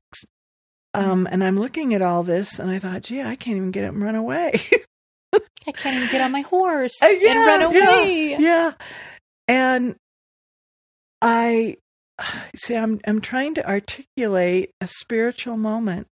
[0.94, 3.84] Um, and I'm looking at all this, and I thought, gee, I can't even get
[3.84, 4.62] up and run away.
[5.34, 8.30] I can't even get on my horse Uh, yeah, and run away.
[8.30, 8.72] Yeah, yeah.
[9.48, 9.96] And
[11.20, 11.76] I
[12.54, 16.06] see I'm I'm trying to articulate a spiritual moment.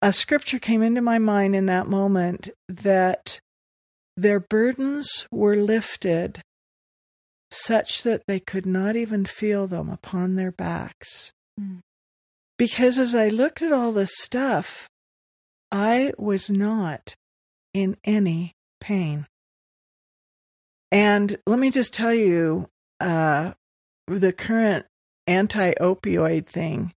[0.00, 3.40] A scripture came into my mind in that moment that
[4.16, 6.42] their burdens were lifted
[7.50, 11.32] such that they could not even feel them upon their backs.
[11.58, 11.80] Mm.
[12.58, 14.88] Because as I looked at all this stuff,
[15.70, 17.14] I was not
[17.72, 19.26] in any pain.
[20.90, 22.68] And let me just tell you,
[23.00, 23.52] uh,
[24.06, 24.86] the current
[25.28, 26.92] anti opioid thing,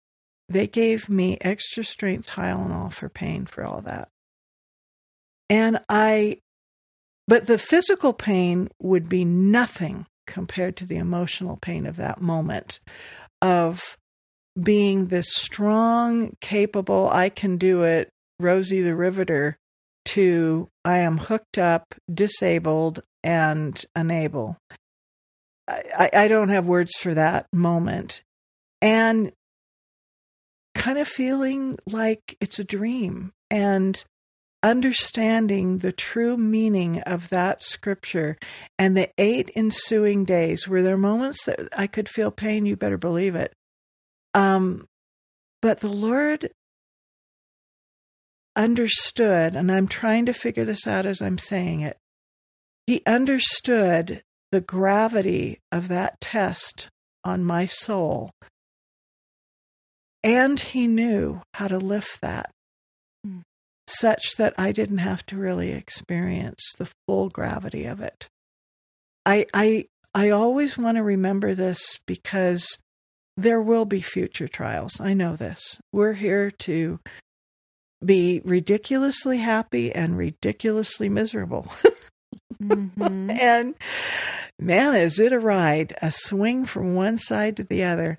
[0.49, 4.09] they gave me extra strength Tylenol for pain for all that.
[5.49, 6.39] And I,
[7.27, 12.79] but the physical pain would be nothing compared to the emotional pain of that moment
[13.41, 13.97] of
[14.61, 18.09] being this strong, capable, I can do it,
[18.39, 19.57] Rosie the Riveter,
[20.05, 24.57] to I am hooked up, disabled, and unable.
[25.97, 28.21] I, I don't have words for that moment.
[28.81, 29.31] And
[30.75, 34.03] kind of feeling like it's a dream and
[34.63, 38.37] understanding the true meaning of that scripture
[38.77, 42.97] and the eight ensuing days were there moments that I could feel pain, you better
[42.97, 43.53] believe it.
[44.33, 44.87] Um,
[45.61, 46.51] but the Lord
[48.55, 51.97] understood, and I'm trying to figure this out as I'm saying it.
[52.87, 56.89] He understood the gravity of that test
[57.23, 58.31] on my soul.
[60.23, 62.51] And he knew how to lift that
[63.25, 63.43] Mm.
[63.87, 68.27] such that I didn't have to really experience the full gravity of it.
[69.25, 69.85] I I
[70.15, 72.65] I always want to remember this because
[73.37, 74.99] there will be future trials.
[74.99, 75.79] I know this.
[75.93, 76.99] We're here to
[78.03, 81.67] be ridiculously happy and ridiculously miserable.
[82.61, 83.39] Mhm.
[83.39, 83.75] and
[84.61, 88.17] man, is it a ride, a swing from one side to the other.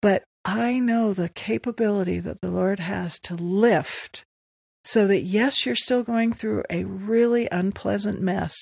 [0.00, 4.24] But I know the capability that the Lord has to lift
[4.84, 8.54] so that, yes, you're still going through a really unpleasant mess.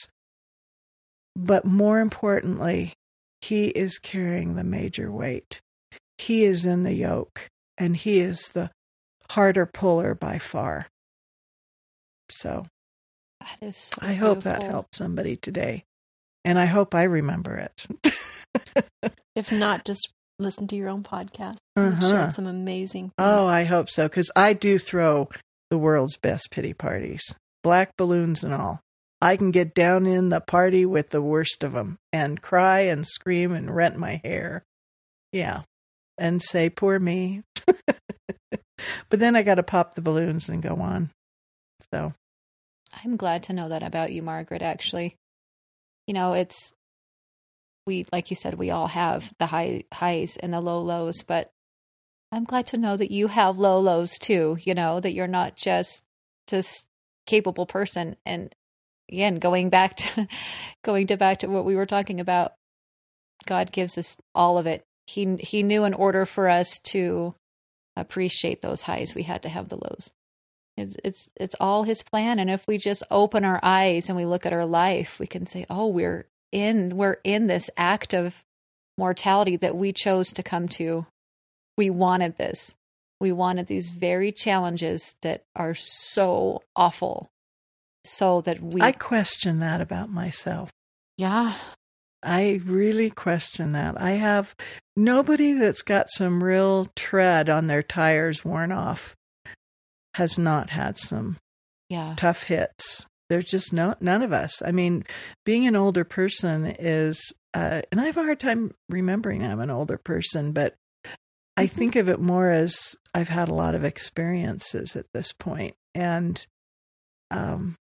[1.34, 2.92] But more importantly,
[3.40, 5.60] He is carrying the major weight.
[6.18, 7.48] He is in the yoke,
[7.78, 8.70] and He is the
[9.30, 10.88] harder puller by far.
[12.28, 12.66] So
[13.40, 15.84] That is so I hope that helped somebody today.
[16.44, 17.86] And I hope I remember it.
[19.36, 21.58] If not, just listen to your own podcast.
[21.76, 22.30] Uh-huh.
[22.30, 23.14] some amazing things.
[23.18, 25.28] Oh, I hope so, because I do throw
[25.70, 27.22] the world's best pity parties,
[27.62, 28.80] black balloons and all.
[29.22, 33.06] I can get down in the party with the worst of them and cry and
[33.06, 34.64] scream and rent my hair.
[35.32, 35.62] Yeah.
[36.18, 37.42] And say, poor me.
[37.66, 41.10] but then I got to pop the balloons and go on.
[41.92, 42.14] So,
[43.04, 45.16] I'm glad to know that about you, Margaret, actually.
[46.10, 46.74] You know, it's
[47.86, 51.52] we like you said, we all have the high highs and the low lows, but
[52.32, 55.54] I'm glad to know that you have low lows too, you know, that you're not
[55.54, 56.02] just
[56.48, 56.84] this
[57.28, 58.52] capable person and
[59.08, 60.26] again going back to
[60.82, 62.54] going to back to what we were talking about
[63.46, 64.82] God gives us all of it.
[65.06, 67.36] He he knew in order for us to
[67.94, 70.10] appreciate those highs, we had to have the lows.
[70.80, 74.24] It's it's it's all his plan and if we just open our eyes and we
[74.24, 78.44] look at our life, we can say, "Oh, we're in we're in this act of
[78.98, 81.06] mortality that we chose to come to.
[81.76, 82.74] We wanted this.
[83.20, 87.30] We wanted these very challenges that are so awful.
[88.04, 90.70] So that we I question that about myself.
[91.18, 91.54] Yeah.
[92.22, 94.00] I really question that.
[94.00, 94.54] I have
[94.96, 99.16] nobody that's got some real tread on their tires worn off
[100.14, 101.38] has not had some
[101.88, 102.14] Yeah.
[102.16, 103.06] tough hits.
[103.28, 104.60] There's just no none of us.
[104.62, 105.04] I mean,
[105.46, 107.20] being an older person is,
[107.54, 110.76] uh, and I have a hard time remembering I'm an older person, but
[111.56, 111.70] I Mhm.
[111.70, 116.44] think of it more as I've had a lot of experiences at this point, and
[117.30, 117.76] um,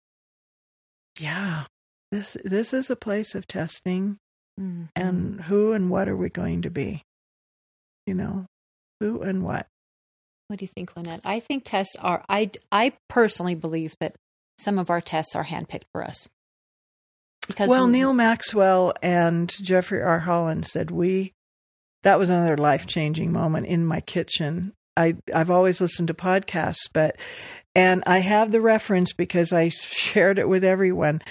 [1.20, 1.66] yeah,
[2.12, 4.18] this this is a place of testing
[4.60, 4.90] Mhm.
[4.96, 7.04] and who and what are we going to be?
[8.06, 8.46] You know,
[9.00, 9.68] who and what?
[10.48, 11.22] What do you think, Lynette?
[11.24, 12.24] I think tests are.
[12.30, 14.16] I I personally believe that
[14.60, 16.28] some of our tests are handpicked for us.
[17.48, 20.20] Because Well, Neal Maxwell and Jeffrey R.
[20.20, 21.34] Holland said we.
[22.04, 24.74] That was another life changing moment in my kitchen.
[24.96, 27.18] I I've always listened to podcasts, but
[27.74, 31.22] and I have the reference because I shared it with everyone.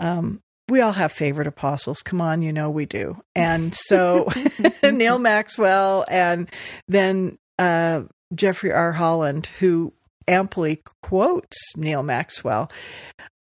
[0.00, 2.02] Um, we all have favorite apostles.
[2.02, 3.20] Come on, you know we do.
[3.34, 4.28] And so
[4.82, 6.48] Neal Maxwell and
[6.88, 8.02] then uh,
[8.34, 8.92] Jeffrey R.
[8.92, 9.92] Holland, who
[10.26, 12.70] amply quotes Neal Maxwell.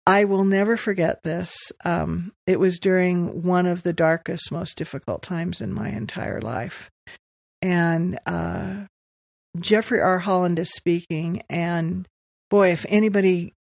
[0.07, 1.55] I will never forget this.
[1.85, 6.89] Um, it was during one of the darkest, most difficult times in my entire life.
[7.61, 8.85] And uh,
[9.59, 10.19] Jeffrey R.
[10.19, 11.43] Holland is speaking.
[11.49, 12.07] And
[12.49, 13.53] boy, if anybody,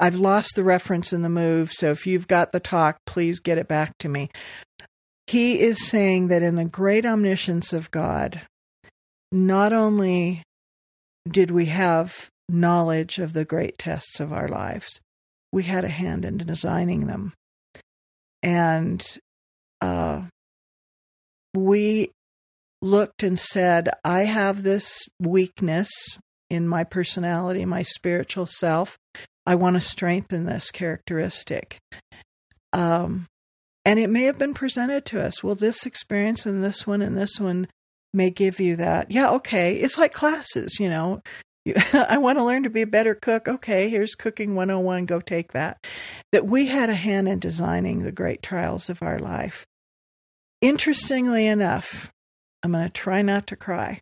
[0.00, 1.72] I've lost the reference in the move.
[1.72, 4.30] So if you've got the talk, please get it back to me.
[5.26, 8.42] He is saying that in the great omniscience of God,
[9.32, 10.42] not only
[11.28, 15.00] did we have knowledge of the great tests of our lives,
[15.52, 17.32] we had a hand in designing them.
[18.42, 19.04] And
[19.80, 20.22] uh,
[21.54, 22.10] we
[22.82, 25.90] looked and said, I have this weakness
[26.48, 28.98] in my personality, my spiritual self.
[29.46, 31.78] I want to strengthen this characteristic.
[32.72, 33.26] Um,
[33.84, 35.42] and it may have been presented to us.
[35.42, 37.68] Well, this experience and this one and this one
[38.12, 39.10] may give you that.
[39.10, 39.76] Yeah, okay.
[39.76, 41.22] It's like classes, you know.
[41.92, 43.46] I want to learn to be a better cook.
[43.46, 45.06] Okay, here's cooking 101.
[45.06, 45.84] Go take that.
[46.32, 49.66] That we had a hand in designing the great trials of our life.
[50.60, 52.10] Interestingly enough,
[52.62, 54.00] I'm going to try not to cry.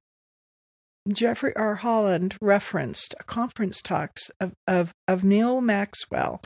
[1.09, 1.77] Jeffrey R.
[1.77, 6.43] Holland referenced a conference talks of, of, of Neal Maxwell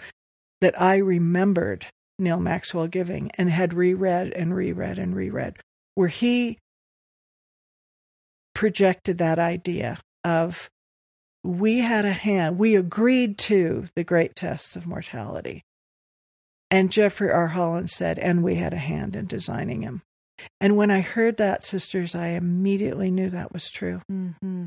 [0.61, 1.87] that I remembered
[2.19, 5.57] Neal Maxwell giving and had reread and reread and reread,
[5.95, 6.59] where he
[8.63, 10.71] projected that idea of
[11.43, 15.65] we had a hand, we agreed to the great tests of mortality.
[16.71, 17.49] And Jeffrey R.
[17.49, 20.03] Holland said, and we had a hand in designing him.
[20.61, 24.01] And when I heard that, sisters, I immediately knew that was true.
[24.09, 24.67] Mm-hmm.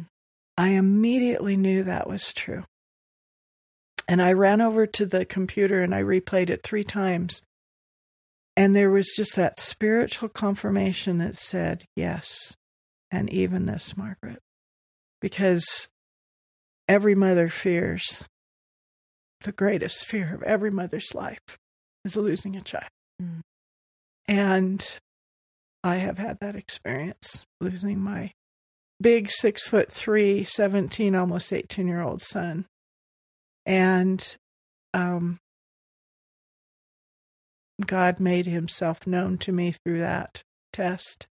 [0.58, 2.66] I immediately knew that was true.
[4.10, 7.42] And I ran over to the computer and I replayed it three times.
[8.58, 12.58] And there was just that spiritual confirmation that said, yes,
[13.16, 14.42] and evenness, Margaret.
[15.22, 15.88] Because
[16.88, 18.26] every mother fears
[19.42, 21.58] the greatest fear of every mother's life
[22.04, 22.90] is losing a child.
[23.22, 23.42] Mm.
[24.28, 25.00] And
[25.84, 28.32] I have had that experience losing my
[29.00, 32.66] big six foot three, 17, almost 18 year old son.
[33.66, 34.36] And
[34.94, 35.38] um,
[37.86, 40.42] God made himself known to me through that
[40.74, 41.28] test.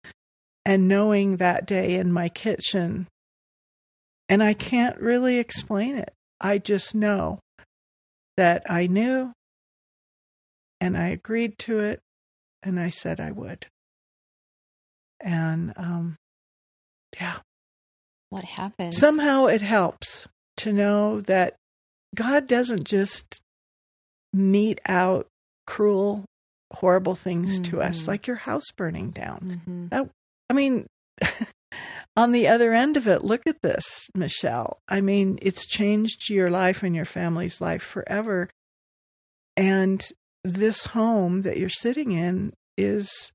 [0.70, 3.08] And knowing that day in my kitchen,
[4.30, 7.40] and I can't really explain it, I just know
[8.38, 9.34] that I knew
[10.80, 12.02] and I agreed to it
[12.62, 13.66] and I said I would.
[15.20, 16.18] And um,
[17.20, 17.38] yeah.
[18.30, 18.94] What happened?
[18.94, 20.28] Somehow it helps
[20.58, 21.56] to know that
[22.14, 23.40] God doesn't just
[24.32, 25.26] mete out
[25.66, 26.26] cruel,
[26.74, 27.72] horrible things mm-hmm.
[27.72, 28.12] to us, Mm-hmm.
[28.12, 29.62] like your house burning down.
[29.66, 30.08] hmm That
[30.50, 30.88] I mean,
[32.16, 34.80] on the other end of it, look at this, Michelle.
[34.88, 38.50] I mean, it's changed your life and your family's life forever.
[39.56, 40.06] And
[40.44, 43.32] this home that you're sitting in is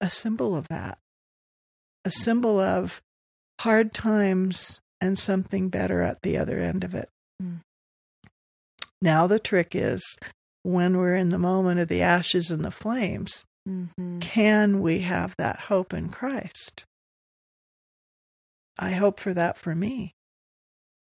[0.00, 0.98] a symbol of that,
[2.04, 3.00] a symbol of
[3.60, 7.08] hard times and something better at the other end of it.
[7.42, 7.60] Mm.
[9.00, 10.02] Now, the trick is
[10.62, 15.34] when we're in the moment of the ashes and the flames, hmm can we have
[15.38, 16.84] that hope in Christ?
[18.78, 20.14] I hope for that for me.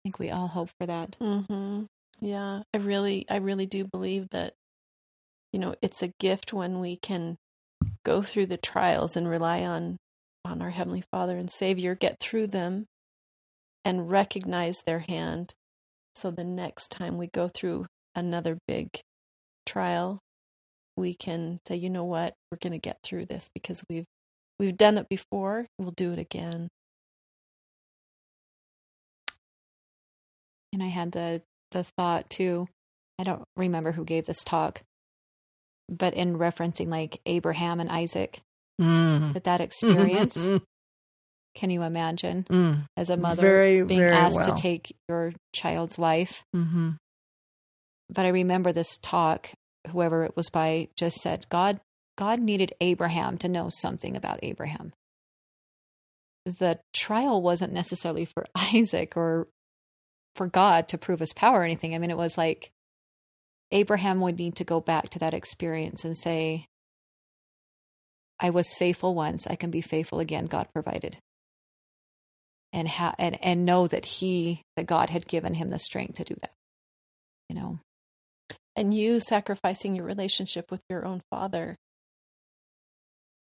[0.03, 1.15] I think we all hope for that.
[1.19, 1.83] Mm-hmm.
[2.19, 4.53] Yeah, I really, I really do believe that,
[5.51, 7.37] you know, it's a gift when we can
[8.03, 9.97] go through the trials and rely on
[10.43, 12.85] on our heavenly Father and Savior, get through them,
[13.83, 15.53] and recognize their hand.
[16.13, 18.99] So the next time we go through another big
[19.65, 20.19] trial,
[20.97, 24.05] we can say, you know what, we're going to get through this because we've
[24.59, 25.67] we've done it before.
[25.77, 26.69] We'll do it again.
[30.73, 31.41] And I had the
[31.71, 32.67] the thought too.
[33.19, 34.81] I don't remember who gave this talk,
[35.89, 38.39] but in referencing like Abraham and Isaac,
[38.81, 39.33] Mm.
[39.33, 40.35] that that experience.
[41.55, 42.85] can you imagine Mm.
[42.97, 44.53] as a mother Very, being very asked well.
[44.55, 46.43] to take your child's life?
[46.53, 46.91] hmm
[48.09, 49.51] But I remember this talk.
[49.89, 51.79] Whoever it was by just said God.
[52.17, 54.93] God needed Abraham to know something about Abraham.
[56.45, 59.47] The trial wasn't necessarily for Isaac or
[60.35, 61.95] for God to prove his power or anything.
[61.95, 62.71] I mean, it was like
[63.71, 66.67] Abraham would need to go back to that experience and say,
[68.39, 71.17] I was faithful once, I can be faithful again, God provided.
[72.73, 76.25] And ha- and and know that he that God had given him the strength to
[76.25, 76.51] do that.
[77.47, 77.79] You know.
[78.75, 81.77] And you sacrificing your relationship with your own father,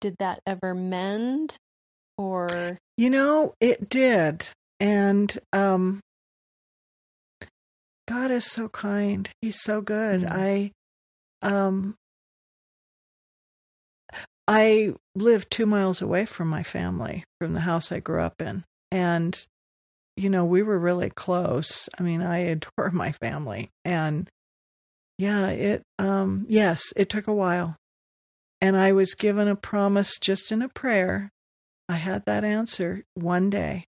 [0.00, 1.56] did that ever mend
[2.16, 4.46] or You know, it did.
[4.78, 6.00] And um
[8.08, 9.28] God is so kind.
[9.40, 10.22] He's so good.
[10.22, 10.30] Mm.
[10.30, 10.72] I
[11.42, 11.94] um
[14.48, 18.64] I live 2 miles away from my family, from the house I grew up in.
[18.90, 19.38] And
[20.16, 21.88] you know, we were really close.
[21.98, 24.28] I mean, I adore my family and
[25.20, 27.76] yeah, it um yes, it took a while.
[28.62, 31.30] And I was given a promise just in a prayer
[31.90, 33.84] I had that answer one day.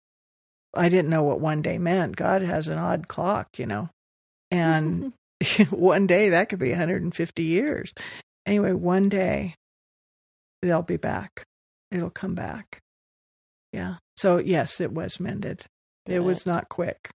[0.73, 2.15] I didn't know what one day meant.
[2.15, 3.89] God has an odd clock, you know.
[4.49, 5.13] And
[5.69, 7.93] one day that could be 150 years.
[8.45, 9.53] Anyway, one day
[10.61, 11.45] they'll be back.
[11.91, 12.79] It'll come back.
[13.71, 13.95] Yeah.
[14.17, 15.63] So, yes, it was mended.
[16.07, 17.11] It was not quick.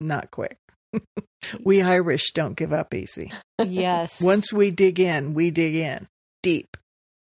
[0.00, 0.58] Not quick.
[1.64, 3.30] we Irish don't give up easy.
[3.64, 4.20] yes.
[4.22, 6.06] Once we dig in, we dig in
[6.42, 6.76] deep.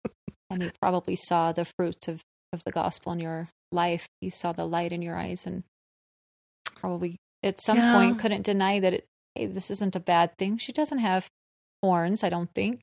[0.51, 2.21] and you probably saw the fruits of,
[2.53, 4.07] of the gospel in your life.
[4.21, 5.63] You saw the light in your eyes and
[6.77, 7.95] probably at some Yeah.
[7.95, 9.05] point couldn't deny that it,
[9.35, 10.59] hey, this isn't a bad thing.
[10.59, 11.29] She doesn't have
[11.83, 12.81] horns, I don't think.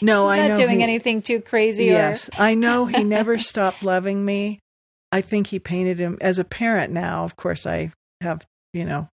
[0.00, 3.04] No, She's I not know doing he- anything too crazy Yes, or I know he
[3.04, 4.58] never stopped loving me.
[5.12, 7.24] I think he painted him as a parent now.
[7.24, 9.08] Of course, I have, you know,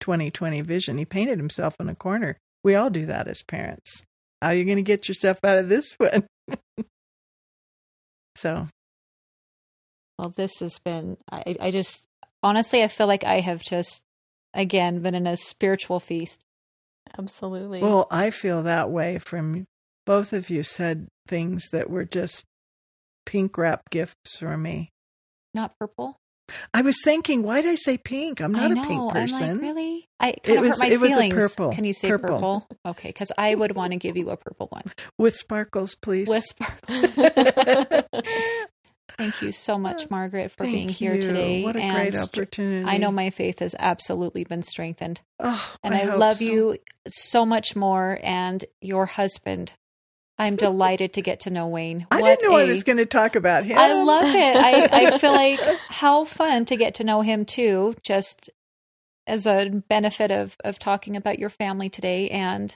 [0.00, 0.98] 2020 vision.
[0.98, 2.38] He painted himself in a corner.
[2.64, 4.02] We all do that as parents.
[4.42, 6.26] How are you going to get yourself out of this one?
[8.36, 8.68] so,
[10.18, 12.04] Well, this has been, I, I just,
[12.42, 14.02] honestly, I feel like I have just,
[14.54, 16.40] again, been in a spiritual feast.
[17.18, 17.80] Absolutely.
[17.80, 19.66] Well, I feel that way from
[20.06, 22.44] both of you said things that were just
[23.26, 24.90] pink wrap gifts for me.
[25.54, 26.16] Not purple.
[26.74, 28.40] I was thinking, why did I say pink?
[28.40, 28.82] I'm not I know.
[28.82, 29.52] a pink person.
[29.52, 30.08] Like, really?
[30.20, 31.34] I kind It of was- hurt my it was a feelings.
[31.34, 31.72] purple.
[31.72, 32.28] Can you say Purple.
[32.28, 32.68] purple?
[32.86, 34.82] Okay, because I would want to give you a purple one
[35.18, 36.28] With sparkles, please.
[36.28, 38.02] with sparkles.
[39.16, 41.22] Thank you so much, Margaret, for Thank being here you.
[41.22, 41.64] today.
[41.64, 42.84] What a and great opportunity.
[42.84, 45.20] I know my faith has absolutely been strengthened.
[45.40, 46.44] Oh, And I, hope love so.
[46.44, 46.76] you
[47.08, 49.72] so much more and your husband.
[50.38, 52.06] I'm delighted to get to know Wayne.
[52.10, 53.76] I didn't know I a- was going to talk about him.
[53.76, 54.56] I love it.
[54.56, 58.48] I, I feel like how fun to get to know him too, just
[59.26, 62.30] as a benefit of, of talking about your family today.
[62.30, 62.74] And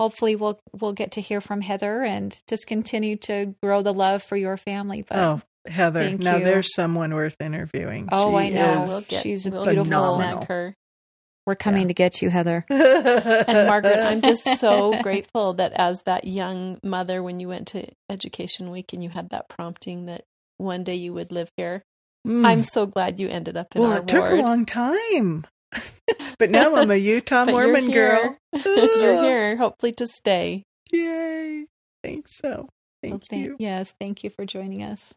[0.00, 4.22] hopefully we'll we'll get to hear from Heather and just continue to grow the love
[4.22, 5.02] for your family.
[5.02, 6.00] But oh, Heather.
[6.00, 6.44] Thank now you.
[6.44, 8.08] there's someone worth interviewing.
[8.10, 8.82] Oh, She I know.
[8.84, 10.36] is- we'll get, she's a we'll beautiful- phenomenal.
[10.38, 10.76] snack her.
[11.46, 11.88] We're coming Yeah.
[11.88, 12.64] to get you, Heather.
[12.70, 17.86] And Margaret, I'm just so grateful that as that young mother, when you went to
[18.10, 20.24] Education Week and you had that prompting that
[20.58, 21.82] one day you would live here,
[22.26, 22.44] Mm.
[22.44, 25.46] I'm so glad you ended up in well, our it took a long time.
[26.40, 28.36] but now I'm a Utah But you're Mormon girl.
[28.64, 30.64] You're here, hopefully to stay.
[30.90, 31.66] Yay.
[32.02, 32.68] Thanks so.
[33.00, 33.56] Thank Well, thank- you.
[33.60, 35.14] Yes, thank you for joining us.